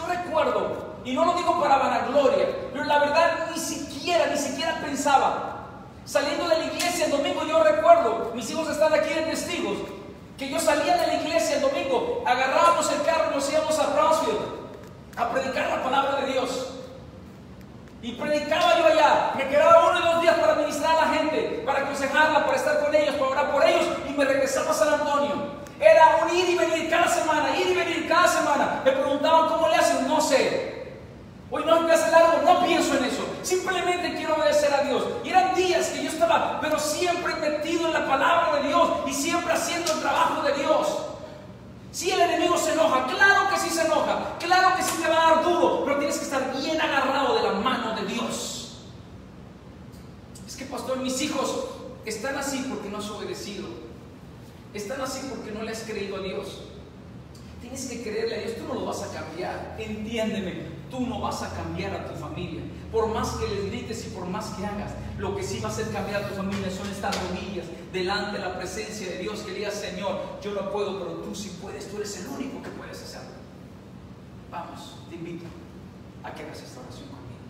Yo 0.00 0.06
recuerdo, 0.06 0.94
y 1.04 1.12
no 1.12 1.24
lo 1.24 1.34
digo 1.34 1.60
para 1.60 1.76
vanagloria, 1.76 2.46
pero 2.72 2.84
la 2.84 2.98
verdad 3.00 3.50
ni 3.52 3.58
siquiera, 3.58 4.26
ni 4.26 4.36
siquiera 4.36 4.80
pensaba. 4.80 5.66
Saliendo 6.04 6.48
de 6.48 6.58
la 6.58 6.64
iglesia 6.64 7.06
el 7.06 7.10
domingo, 7.10 7.44
yo 7.44 7.62
recuerdo, 7.62 8.32
mis 8.34 8.50
hijos 8.50 8.68
están 8.68 8.94
aquí 8.94 9.12
de 9.12 9.22
testigos, 9.22 9.76
que 10.38 10.48
yo 10.48 10.58
salía 10.58 10.96
de 10.96 11.06
la 11.06 11.14
iglesia 11.14 11.56
el 11.56 11.62
domingo, 11.62 12.22
agarrábamos 12.26 12.90
el 12.92 13.02
carro 13.02 13.30
y 13.30 13.34
nos 13.34 13.52
íbamos 13.52 13.78
a 13.78 13.86
Brownsfield 13.88 14.38
a 15.16 15.30
predicar 15.30 15.68
la 15.68 15.82
palabra 15.82 16.16
de 16.22 16.32
Dios. 16.32 16.68
Y 18.02 18.12
predicaba 18.12 18.78
yo 18.78 18.86
allá, 18.86 19.32
me 19.36 19.48
quedaba 19.48 19.90
uno 19.90 20.00
y 20.00 20.02
dos 20.02 20.22
días 20.22 20.34
para 20.38 20.54
ministrar 20.54 20.96
a 20.96 21.06
la 21.06 21.14
gente, 21.14 21.62
para 21.66 21.80
aconsejarla, 21.80 22.46
para 22.46 22.56
estar 22.56 22.82
con 22.82 22.94
ellos, 22.94 23.14
para 23.16 23.30
orar 23.30 23.52
por 23.52 23.62
ellos, 23.62 23.86
y 24.08 24.12
me 24.14 24.24
regresaba 24.24 24.70
a 24.70 24.74
San 24.74 24.94
Antonio. 24.94 25.59
Era 25.80 26.20
un 26.22 26.36
ir 26.36 26.50
y 26.50 26.56
venir 26.56 26.90
cada 26.90 27.08
semana, 27.08 27.56
ir 27.56 27.68
y 27.68 27.74
venir 27.74 28.06
cada 28.06 28.28
semana. 28.28 28.82
Me 28.84 28.92
preguntaban 28.92 29.48
cómo 29.48 29.68
le 29.68 29.76
hacen, 29.76 30.06
no 30.06 30.20
sé. 30.20 30.70
Hoy 31.50 31.64
no 31.64 31.80
me 31.80 31.92
hace 31.92 32.10
largo, 32.10 32.42
no 32.44 32.64
pienso 32.64 32.96
en 32.96 33.06
eso. 33.06 33.26
Simplemente 33.42 34.14
quiero 34.14 34.36
obedecer 34.36 34.72
a 34.72 34.82
Dios. 34.82 35.02
Y 35.24 35.30
eran 35.30 35.54
días 35.54 35.88
que 35.88 36.04
yo 36.04 36.10
estaba, 36.10 36.60
pero 36.60 36.78
siempre 36.78 37.34
metido 37.36 37.86
en 37.86 37.94
la 37.94 38.06
palabra 38.06 38.60
de 38.60 38.68
Dios 38.68 38.88
y 39.06 39.14
siempre 39.14 39.52
haciendo 39.52 39.92
el 39.92 40.00
trabajo 40.00 40.42
de 40.42 40.52
Dios. 40.52 40.86
Si 41.90 42.10
el 42.10 42.20
enemigo 42.20 42.56
se 42.56 42.72
enoja, 42.72 43.06
claro 43.06 43.48
que 43.50 43.58
sí 43.58 43.68
se 43.68 43.84
enoja, 43.84 44.36
claro 44.38 44.76
que 44.76 44.82
sí 44.82 44.92
te 45.02 45.08
va 45.08 45.16
a 45.16 45.34
dar 45.34 45.44
duro, 45.44 45.82
pero 45.84 45.98
tienes 45.98 46.18
que 46.18 46.24
estar 46.24 46.52
bien 46.56 46.80
agarrado 46.80 47.34
de 47.34 47.42
la 47.42 47.52
mano 47.54 47.96
de 47.96 48.06
Dios. 48.06 48.84
Es 50.46 50.56
que, 50.56 50.66
pastor, 50.66 50.98
mis 50.98 51.20
hijos 51.22 51.64
están 52.04 52.36
así 52.36 52.64
porque 52.68 52.88
no 52.88 52.98
has 52.98 53.10
obedecido. 53.10 53.89
Están 54.72 55.00
así 55.00 55.26
porque 55.28 55.50
no 55.50 55.62
le 55.62 55.72
has 55.72 55.82
creído 55.82 56.16
a 56.16 56.20
Dios. 56.20 56.62
Tienes 57.60 57.86
que 57.86 58.02
creerle 58.02 58.36
a 58.36 58.38
Dios, 58.40 58.56
tú 58.56 58.64
no 58.68 58.74
lo 58.74 58.86
vas 58.86 59.02
a 59.02 59.12
cambiar. 59.12 59.76
Entiéndeme, 59.78 60.62
tú 60.90 61.00
no 61.00 61.20
vas 61.20 61.42
a 61.42 61.54
cambiar 61.54 61.92
a 61.94 62.06
tu 62.06 62.14
familia. 62.18 62.62
Por 62.92 63.08
más 63.08 63.30
que 63.32 63.48
les 63.48 63.66
grites 63.66 64.06
y 64.06 64.10
por 64.10 64.26
más 64.26 64.46
que 64.50 64.64
hagas, 64.64 64.92
lo 65.18 65.36
que 65.36 65.42
sí 65.42 65.60
va 65.60 65.68
a 65.68 65.72
hacer 65.72 65.90
cambiar 65.90 66.24
a 66.24 66.28
tu 66.28 66.34
familia 66.34 66.70
son 66.70 66.88
estas 66.88 67.16
rodillas 67.28 67.66
delante 67.92 68.38
de 68.38 68.44
la 68.44 68.56
presencia 68.56 69.08
de 69.10 69.18
Dios. 69.18 69.40
Que 69.40 69.54
digas, 69.54 69.74
Señor, 69.74 70.40
yo 70.42 70.52
no 70.52 70.70
puedo, 70.70 70.98
pero 70.98 71.12
tú 71.16 71.34
sí 71.34 71.56
puedes, 71.60 71.88
tú 71.88 71.98
eres 71.98 72.16
el 72.18 72.28
único 72.28 72.62
que 72.62 72.70
puedes 72.70 73.00
hacerlo. 73.02 73.30
Vamos, 74.50 74.96
te 75.08 75.16
invito 75.16 75.44
a 76.24 76.34
que 76.34 76.42
hagas 76.42 76.62
esta 76.62 76.80
oración 76.80 77.08
conmigo. 77.08 77.40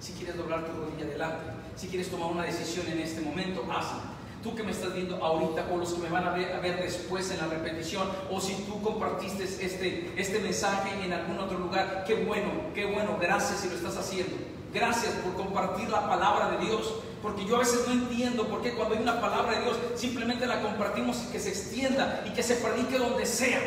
Si 0.00 0.12
quieres 0.12 0.36
doblar 0.36 0.64
tu 0.66 0.72
rodilla 0.72 1.04
delante, 1.04 1.44
si 1.76 1.88
quieres 1.88 2.10
tomar 2.10 2.30
una 2.30 2.44
decisión 2.44 2.86
en 2.88 3.00
este 3.00 3.20
momento, 3.20 3.62
hazla. 3.70 4.09
Tú 4.42 4.54
que 4.54 4.62
me 4.62 4.70
estás 4.70 4.94
viendo 4.94 5.22
ahorita 5.22 5.68
o 5.70 5.76
los 5.76 5.92
que 5.92 6.00
me 6.00 6.08
van 6.08 6.26
a 6.26 6.30
ver, 6.30 6.80
después 6.82 7.30
en 7.30 7.38
la 7.38 7.46
repetición 7.46 8.08
o 8.30 8.40
si 8.40 8.54
tú 8.64 8.80
compartiste 8.80 9.44
este, 9.44 10.12
este 10.16 10.38
mensaje 10.38 11.04
en 11.04 11.12
algún 11.12 11.38
otro 11.38 11.58
lugar, 11.58 12.04
qué 12.06 12.24
bueno, 12.24 12.48
qué 12.74 12.86
bueno, 12.86 13.18
gracias 13.20 13.60
si 13.60 13.68
lo 13.68 13.74
estás 13.74 13.98
haciendo. 13.98 14.36
Gracias 14.72 15.12
por 15.14 15.34
compartir 15.34 15.90
la 15.90 16.08
palabra 16.08 16.52
de 16.52 16.64
Dios, 16.64 16.94
porque 17.22 17.44
yo 17.44 17.56
a 17.56 17.58
veces 17.58 17.86
no 17.86 17.92
entiendo 17.92 18.46
por 18.46 18.62
qué 18.62 18.72
cuando 18.72 18.94
hay 18.94 19.02
una 19.02 19.20
palabra 19.20 19.58
de 19.58 19.64
Dios 19.64 19.76
simplemente 19.96 20.46
la 20.46 20.62
compartimos 20.62 21.22
y 21.28 21.32
que 21.32 21.40
se 21.40 21.50
extienda 21.50 22.24
y 22.26 22.30
que 22.30 22.42
se 22.42 22.56
predique 22.56 22.98
donde 22.98 23.26
sea. 23.26 23.60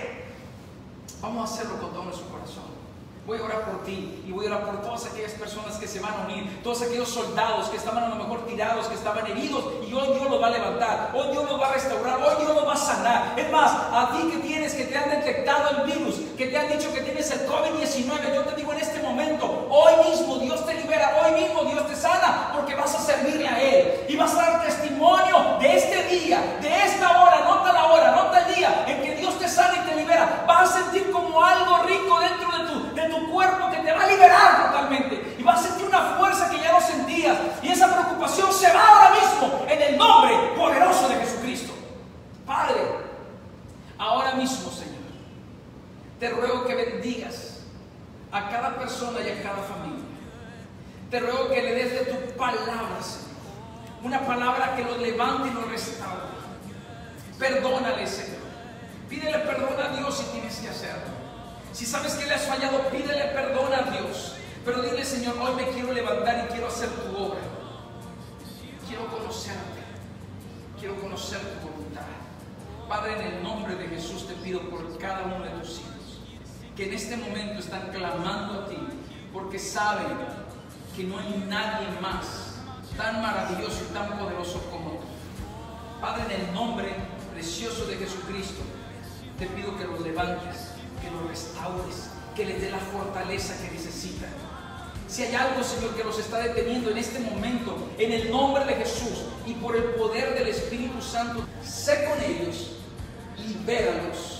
Vamos 1.21 1.49
a 1.49 1.53
hacerlo 1.53 1.79
con 1.79 1.91
todo 1.91 2.03
nuestro 2.05 2.27
corazón. 2.29 2.72
Voy 3.25 3.39
a 3.39 3.43
orar 3.43 3.61
por 3.61 3.85
ti 3.85 4.21
y 4.27 4.31
voy 4.33 4.47
a 4.47 4.49
orar 4.49 4.65
por 4.65 4.81
todas 4.81 5.05
aquellas 5.05 5.31
personas 5.31 5.77
que 5.77 5.87
se 5.87 6.01
van 6.01 6.13
a 6.13 6.25
unir, 6.25 6.61
todos 6.61 6.81
aquellos 6.81 7.07
soldados 7.07 7.69
que 7.69 7.77
estaban 7.77 8.03
a 8.03 8.09
lo 8.09 8.15
mejor 8.15 8.45
tirados, 8.45 8.87
que 8.87 8.95
estaban 8.95 9.25
heridos 9.25 9.63
y 9.87 9.93
hoy 9.93 10.07
Dios 10.13 10.29
los 10.29 10.41
va 10.41 10.47
a 10.47 10.49
levantar, 10.49 11.11
hoy 11.13 11.31
Dios 11.31 11.49
los 11.49 11.61
va 11.61 11.69
a 11.69 11.73
restaurar, 11.73 12.19
hoy 12.21 12.43
Dios 12.43 12.53
los 12.53 12.67
va 12.67 12.73
a 12.73 12.77
sanar. 12.77 13.39
Es 13.39 13.49
más, 13.49 13.71
a 13.71 14.11
ti 14.11 14.29
que 14.29 14.39
tienes, 14.39 14.73
que 14.73 14.83
te 14.83 14.97
han 14.97 15.09
detectado 15.09 15.69
el 15.69 15.91
virus, 15.93 16.15
que 16.37 16.47
te 16.47 16.57
han 16.57 16.67
dicho 16.67 16.93
que 16.93 16.99
tienes 16.99 17.31
el 17.31 17.47
COVID-19, 17.47 18.35
yo 18.35 18.41
te 18.43 18.55
digo 18.57 18.73
en 18.73 18.79
este 18.79 19.01
momento, 19.01 19.67
hoy 19.69 20.09
mismo 20.09 20.39
Dios 20.39 20.65
te 20.65 20.73
libera, 20.73 21.21
hoy 21.23 21.41
mismo 21.43 21.63
Dios 21.63 21.87
te 21.87 21.95
sana 21.95 22.51
porque 22.53 22.75
vas 22.75 22.93
a 22.93 22.99
servirle 22.99 23.47
a 23.47 23.61
Él 23.61 24.05
y 24.09 24.17
vas 24.17 24.33
a 24.33 24.41
dar 24.41 24.65
testimonio 24.65 25.57
de 25.61 25.77
este 25.77 26.03
día, 26.03 26.57
de 26.61 26.85
esta 26.85 27.21
hora, 27.21 27.45
nota 27.45 27.71
la 27.71 27.85
hora, 27.85 28.11
nota 28.11 28.45
el 28.47 28.55
día 28.55 28.85
en 28.85 29.01
que 29.01 29.15
Dios 29.15 29.39
te 29.39 29.47
sana 29.47 29.81
y 29.81 29.89
te 29.89 29.95
libera. 29.95 30.43
Vas 30.45 30.71
a 30.71 30.83
sentir 30.83 31.09
como 31.11 31.41
algo 31.41 31.83
rico 31.83 32.19
dentro 32.19 32.51
de 32.57 32.67
tu, 32.67 32.72
de 33.03 33.09
tu 33.09 33.31
cuerpo 33.31 33.69
que 33.71 33.77
te 33.77 33.91
va 33.91 34.03
a 34.03 34.07
liberar 34.07 34.71
totalmente 34.71 35.35
y 35.37 35.43
vas 35.43 35.59
a 35.59 35.67
sentir 35.67 35.87
una 35.87 36.15
fuerza 36.17 36.49
que 36.49 36.59
ya 36.59 36.71
no 36.71 36.81
sentías 36.81 37.37
y 37.61 37.69
esa 37.69 37.93
preocupación 37.93 38.51
se 38.51 38.71
va 38.73 38.87
ahora 38.87 39.11
mismo 39.11 39.65
en 39.67 39.81
el 39.81 39.97
nombre 39.97 40.33
poderoso 40.55 41.09
de 41.09 41.15
Jesucristo. 41.15 41.73
Padre, 42.45 42.81
ahora 43.97 44.33
mismo, 44.33 44.71
Señor, 44.71 45.03
te 46.19 46.29
ruego 46.29 46.65
que 46.65 46.75
bendigas 46.75 47.61
a 48.31 48.49
cada 48.49 48.75
persona 48.77 49.19
y 49.21 49.29
a 49.29 49.43
cada 49.43 49.63
familia. 49.63 50.03
Te 51.09 51.19
ruego 51.19 51.49
que 51.49 51.61
le 51.61 51.75
des 51.75 51.91
de 51.91 52.11
tu 52.11 52.37
palabra, 52.37 53.01
Señor. 53.01 53.23
Una 54.03 54.19
palabra 54.25 54.75
que 54.75 54.83
los 54.83 54.97
levante 54.97 55.49
y 55.49 55.53
los 55.53 55.69
restaure. 55.69 56.33
Perdónale, 57.37 58.07
Señor. 58.07 58.41
Pídele 59.09 59.39
perdón 59.39 59.79
a 59.79 59.95
Dios 59.95 60.17
si 60.17 60.23
tienes 60.31 60.57
que 60.57 60.69
hacerlo. 60.69 61.12
Si 61.73 61.85
sabes 61.85 62.13
que 62.13 62.25
le 62.25 62.35
has 62.35 62.45
fallado, 62.45 62.87
pídele 62.89 63.25
perdón 63.33 63.73
a 63.73 63.91
Dios. 63.91 64.35
Pero 64.63 64.81
dile, 64.81 65.03
Señor, 65.03 65.35
hoy 65.41 65.55
me 65.55 65.69
quiero 65.69 65.91
levantar 65.91 66.45
y 66.45 66.51
quiero 66.51 66.67
hacer 66.67 66.89
tu 66.89 67.17
obra. 67.17 67.41
Quiero 68.87 69.07
conocerte. 69.07 69.81
Quiero 70.79 70.95
conocer 71.01 71.39
tu 71.39 71.67
voluntad. 71.67 72.03
Padre, 72.87 73.13
en 73.19 73.33
el 73.33 73.43
nombre 73.43 73.75
de 73.75 73.87
Jesús 73.87 74.27
te 74.27 74.33
pido 74.35 74.61
por 74.69 74.97
cada 74.97 75.23
uno 75.23 75.43
de 75.43 75.49
tus 75.51 75.79
hijos 75.79 75.93
que 76.75 76.87
en 76.87 76.93
este 76.93 77.17
momento 77.17 77.59
están 77.59 77.91
clamando 77.91 78.61
a 78.61 78.67
ti 78.67 78.77
porque 79.31 79.59
saben 79.59 80.07
que 80.95 81.03
no 81.03 81.19
hay 81.19 81.45
nadie 81.47 81.87
más 82.01 82.55
tan 82.97 83.21
maravilloso 83.21 83.85
y 83.89 83.93
tan 83.93 84.17
poderoso 84.17 84.59
como 84.71 84.91
tú. 84.91 85.05
Padre, 86.01 86.35
en 86.35 86.41
el 86.41 86.53
nombre 86.53 86.95
precioso 87.33 87.85
de 87.85 87.95
Jesucristo, 87.95 88.61
te 89.37 89.47
pido 89.47 89.77
que 89.77 89.85
los 89.85 90.01
levantes, 90.01 90.72
que 91.03 91.11
los 91.11 91.27
restaures, 91.27 92.09
que 92.35 92.45
les 92.45 92.61
dé 92.61 92.71
la 92.71 92.79
fortaleza 92.79 93.53
que 93.61 93.71
necesitan. 93.71 94.29
Si 95.07 95.23
hay 95.23 95.35
algo, 95.35 95.63
Señor, 95.63 95.95
que 95.95 96.03
los 96.03 96.17
está 96.17 96.39
deteniendo 96.39 96.89
en 96.89 96.97
este 96.97 97.19
momento, 97.19 97.77
en 97.97 98.11
el 98.13 98.31
nombre 98.31 98.65
de 98.65 98.75
Jesús 98.75 99.25
y 99.45 99.53
por 99.55 99.75
el 99.75 99.83
poder 99.95 100.33
del 100.33 100.47
Espíritu 100.47 101.01
Santo, 101.01 101.45
sé 101.63 102.05
con 102.05 102.19
ellos, 102.23 102.77
libéralos. 103.37 104.39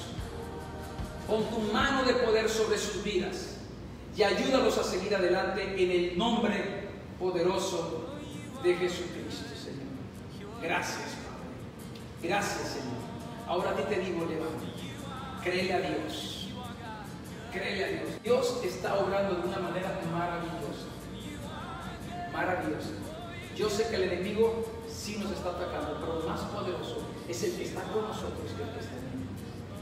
Pon 1.27 1.45
tu 1.49 1.59
mano 1.71 2.03
de 2.03 2.13
poder 2.13 2.49
sobre 2.49 2.77
sus 2.77 3.03
vidas 3.03 3.55
y 4.15 4.23
ayúdalos 4.23 4.77
a 4.77 4.83
seguir 4.83 5.15
adelante 5.15 5.63
en 5.77 5.91
el 5.91 6.17
nombre 6.17 6.89
poderoso 7.19 8.09
de 8.63 8.75
Jesucristo, 8.75 9.55
Señor. 9.55 10.61
Gracias, 10.61 10.97
Padre. 10.97 12.29
Gracias, 12.29 12.69
Señor. 12.69 13.03
Ahora 13.47 13.71
a 13.71 13.75
ti 13.75 13.83
te 13.89 13.99
digo, 13.99 14.25
levántate. 14.25 14.73
Créele 15.43 15.73
a 15.73 15.79
Dios. 15.81 16.32
Créele 17.53 17.85
a 17.85 17.87
Dios. 17.87 18.09
Dios 18.23 18.59
está 18.63 18.97
obrando 18.97 19.35
de 19.35 19.47
una 19.47 19.59
manera 19.59 19.99
maravillosa. 20.11 20.89
Maravillosa. 22.33 22.89
Yo 23.55 23.69
sé 23.69 23.87
que 23.89 23.95
el 23.95 24.03
enemigo 24.11 24.65
sí 24.89 25.17
nos 25.21 25.31
está 25.31 25.49
atacando, 25.49 25.97
pero 25.99 26.21
el 26.21 26.27
más 26.27 26.41
poderoso 26.49 26.97
es 27.29 27.43
el 27.43 27.55
que 27.55 27.65
está 27.65 27.83
con 27.83 28.07
nosotros 28.07 28.49
que 28.57 28.63
el 28.63 28.69
que 28.69 28.79
está 28.79 28.95
en. 28.95 29.23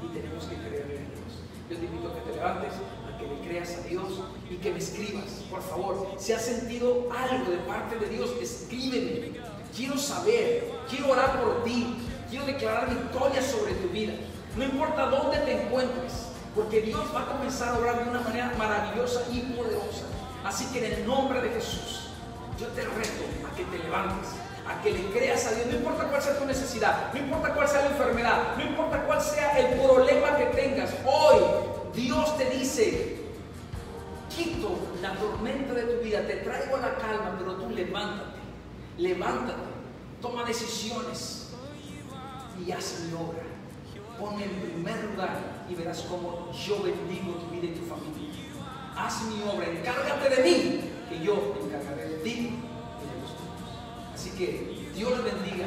Y 0.03 0.13
tenemos 0.13 0.43
que 0.43 0.55
creerle 0.55 0.97
a 0.97 1.07
Dios. 1.15 1.31
Yo 1.69 1.77
te 1.77 1.85
invito 1.85 2.09
a 2.09 2.13
que 2.15 2.21
te 2.29 2.35
levantes, 2.35 2.73
a 3.07 3.17
que 3.17 3.27
le 3.27 3.47
creas 3.47 3.77
a 3.77 3.87
Dios 3.87 4.19
y 4.49 4.55
que 4.55 4.71
me 4.71 4.79
escribas, 4.79 5.43
por 5.49 5.61
favor. 5.61 6.15
Si 6.17 6.33
has 6.33 6.43
sentido 6.43 7.07
algo 7.09 7.51
de 7.51 7.57
parte 7.59 7.97
de 7.97 8.09
Dios, 8.09 8.31
escríbeme. 8.41 9.39
Quiero 9.73 9.97
saber, 9.97 10.69
quiero 10.89 11.11
orar 11.11 11.41
por 11.41 11.63
ti, 11.63 11.95
quiero 12.29 12.45
declarar 12.45 12.89
victoria 12.89 13.41
sobre 13.41 13.75
tu 13.75 13.87
vida. 13.87 14.11
No 14.57 14.65
importa 14.65 15.05
dónde 15.05 15.37
te 15.37 15.63
encuentres, 15.63 16.30
porque 16.55 16.81
Dios 16.81 17.05
va 17.15 17.21
a 17.21 17.25
comenzar 17.27 17.69
a 17.69 17.77
obrar 17.77 18.03
de 18.03 18.09
una 18.09 18.21
manera 18.21 18.51
maravillosa 18.57 19.21
y 19.31 19.39
poderosa. 19.41 20.05
Así 20.43 20.65
que 20.67 20.85
en 20.85 20.93
el 20.93 21.07
nombre 21.07 21.41
de 21.41 21.49
Jesús, 21.49 22.09
yo 22.59 22.67
te 22.67 22.81
reto 22.81 23.23
a 23.49 23.55
que 23.55 23.63
te 23.65 23.77
levantes, 23.79 24.29
a 24.67 24.81
que 24.81 24.91
le 24.91 25.05
creas 25.11 25.45
a 25.47 25.51
Dios, 25.51 25.67
no 25.67 25.77
importa 25.77 26.05
cuál 26.05 26.21
sea 26.21 26.37
tu 26.37 26.45
necesidad, 26.45 27.13
no 27.13 27.19
importa 27.19 27.53
cuál 27.53 27.67
sea 27.67 27.81
la 27.81 27.91
enfermedad, 27.91 28.57
no 28.57 28.63
importa 28.63 29.03
cuál 29.05 29.21
sea 29.21 29.59
el 29.59 29.79
problema 29.79 30.35
que 30.35 30.45
tengas. 30.47 30.91
Hoy 31.05 31.41
Dios 31.93 32.37
te 32.37 32.49
dice, 32.49 33.17
quito 34.35 34.77
la 35.01 35.13
tormenta 35.15 35.73
de 35.73 35.83
tu 35.83 36.03
vida, 36.03 36.25
te 36.25 36.37
traigo 36.37 36.77
la 36.77 36.95
calma, 36.95 37.35
pero 37.37 37.55
tú 37.55 37.69
levántate, 37.69 38.39
levántate, 38.97 39.61
toma 40.21 40.43
decisiones 40.43 41.49
y 42.65 42.71
haz 42.71 42.99
mi 43.07 43.13
obra. 43.13 43.50
Ponme 44.21 44.43
en 44.43 44.51
primer 44.61 45.03
lugar 45.05 45.65
y 45.67 45.73
verás 45.73 46.05
cómo 46.07 46.51
yo 46.53 46.83
bendigo 46.83 47.33
tu 47.41 47.49
vida 47.49 47.73
y 47.73 47.79
tu 47.79 47.87
familia. 47.87 48.29
Haz 48.95 49.23
mi 49.23 49.41
obra, 49.41 49.65
encárgate 49.67 50.29
de 50.29 50.43
mí, 50.43 50.79
que 51.09 51.25
yo 51.25 51.55
me 51.57 51.65
encargaré 51.65 52.07
de 52.07 52.17
ti 52.17 52.29
y 52.31 53.05
de 53.09 53.15
los 53.19 53.33
tuyos. 53.33 54.13
Así 54.13 54.29
que 54.37 54.91
Dios 54.93 55.11
les 55.11 55.23
bendiga, 55.23 55.65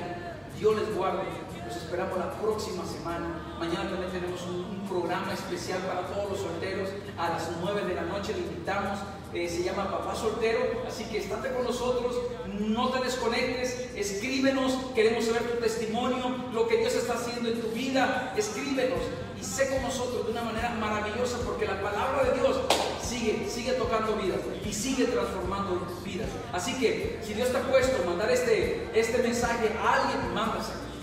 Dios 0.57 0.76
les 0.76 0.94
guarde. 0.94 1.24
Los 1.66 1.76
esperamos 1.76 2.16
la 2.16 2.30
próxima 2.30 2.84
semana. 2.84 3.57
Mañana 3.59 3.90
también 3.90 4.12
tenemos 4.12 4.40
un, 4.42 4.78
un 4.78 4.88
programa 4.88 5.32
especial 5.32 5.80
para 5.80 6.07
todos 6.07 6.30
los 6.30 6.38
solteros. 6.38 6.90
A 7.18 7.30
las 7.30 7.50
9 7.61 7.86
de 7.86 7.94
la 7.94 8.02
noche 8.02 8.34
le 8.34 8.40
invitamos. 8.40 9.00
Eh, 9.35 9.49
se 9.49 9.64
llama 9.64 9.91
Papá 9.91 10.14
Soltero. 10.14 10.61
Así 10.87 11.05
que 11.05 11.18
estate 11.18 11.53
con 11.53 11.64
nosotros. 11.64 12.16
No 12.59 12.91
te 12.91 13.05
desconectes. 13.05 13.91
Escríbenos. 13.97 14.72
Queremos 14.95 15.24
saber 15.24 15.43
tu 15.43 15.61
testimonio. 15.61 16.37
Lo 16.53 16.68
que 16.68 16.78
Dios 16.78 16.95
está 16.95 17.14
haciendo 17.14 17.49
en 17.49 17.61
tu 17.61 17.68
vida. 17.68 18.32
Escríbenos. 18.37 19.01
Y 19.41 19.45
sé 19.45 19.68
con 19.68 19.82
nosotros 19.82 20.26
de 20.26 20.32
una 20.32 20.43
manera 20.43 20.70
maravillosa. 20.70 21.39
Porque 21.45 21.66
la 21.66 21.82
palabra 21.82 22.30
de 22.30 22.41
Dios 22.41 22.61
sigue, 23.03 23.49
sigue 23.49 23.72
tocando 23.72 24.16
vidas 24.16 24.41
y 24.64 24.72
sigue 24.72 25.07
transformando 25.07 25.87
vidas. 26.05 26.28
Así 26.53 26.74
que 26.78 27.20
si 27.24 27.35
Dios 27.35 27.51
te 27.51 27.59
ha 27.59 27.62
puesto 27.62 28.05
mandar 28.05 28.30
este, 28.30 28.89
este 28.95 29.18
mensaje 29.18 29.70
a 29.78 30.03
alguien, 30.03 30.35
mándaselo. 30.35 30.93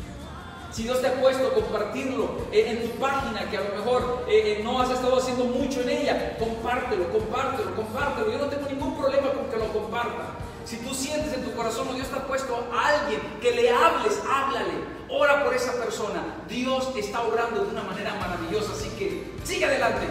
Si 0.71 0.83
Dios 0.83 1.01
te 1.01 1.07
ha 1.07 1.19
puesto 1.19 1.47
a 1.47 1.53
compartirlo 1.53 2.47
en 2.51 2.81
tu 2.81 2.97
página, 2.97 3.49
que 3.49 3.57
a 3.57 3.61
lo 3.61 3.75
mejor 3.75 4.25
eh, 4.29 4.59
eh, 4.59 4.61
no 4.63 4.79
has 4.79 4.89
estado 4.89 5.17
haciendo 5.17 5.43
mucho 5.43 5.81
en 5.81 5.89
ella, 5.89 6.37
compártelo, 6.39 7.11
compártelo, 7.11 7.75
compártelo. 7.75 8.31
Yo 8.31 8.37
no 8.37 8.45
tengo 8.45 8.69
ningún 8.69 8.97
problema 8.97 9.31
con 9.31 9.49
que 9.49 9.57
lo 9.57 9.73
compartan. 9.73 10.27
Si 10.63 10.77
tú 10.77 10.93
sientes 10.93 11.33
en 11.33 11.43
tu 11.43 11.53
corazón 11.53 11.89
que 11.89 11.95
Dios 11.95 12.07
te 12.07 12.15
ha 12.15 12.25
puesto 12.25 12.69
a 12.73 12.87
alguien 12.87 13.19
que 13.41 13.51
le 13.51 13.69
hables, 13.69 14.21
háblale, 14.25 14.71
ora 15.09 15.43
por 15.43 15.53
esa 15.53 15.73
persona. 15.73 16.23
Dios 16.47 16.89
está 16.95 17.21
obrando 17.21 17.65
de 17.65 17.71
una 17.71 17.83
manera 17.83 18.15
maravillosa, 18.15 18.71
así 18.71 18.87
que 18.97 19.33
sigue 19.43 19.65
adelante. 19.65 20.07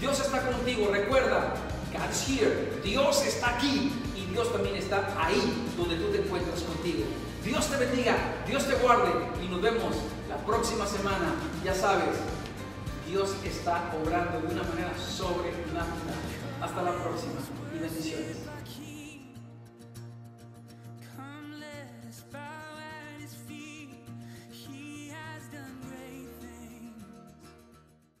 Dios 0.00 0.18
está 0.18 0.40
contigo, 0.50 0.88
recuerda, 0.90 1.54
God's 1.92 2.28
here. 2.28 2.80
Dios 2.82 3.24
está 3.24 3.50
aquí 3.50 3.92
y 4.16 4.32
Dios 4.32 4.52
también 4.52 4.74
está 4.74 5.14
ahí 5.20 5.70
donde 5.76 5.94
tú 5.96 6.10
te 6.10 6.18
encuentras 6.18 6.62
contigo. 6.62 7.04
Dios 7.44 7.68
te 7.68 7.76
bendiga, 7.76 8.16
Dios 8.46 8.66
te 8.66 8.74
guarde 8.74 9.10
y 9.42 9.48
nos 9.48 9.62
vemos 9.62 9.96
la 10.28 10.36
próxima 10.38 10.86
semana. 10.86 11.34
Ya 11.64 11.74
sabes, 11.74 12.16
Dios 13.08 13.34
está 13.44 13.92
obrando 14.00 14.40
de 14.40 14.54
una 14.54 14.62
manera 14.62 14.92
sobrenatural. 14.98 15.86
Hasta 16.60 16.82
la 16.82 16.92
próxima 16.92 17.40
y 17.74 17.78
bendiciones. 17.78 18.49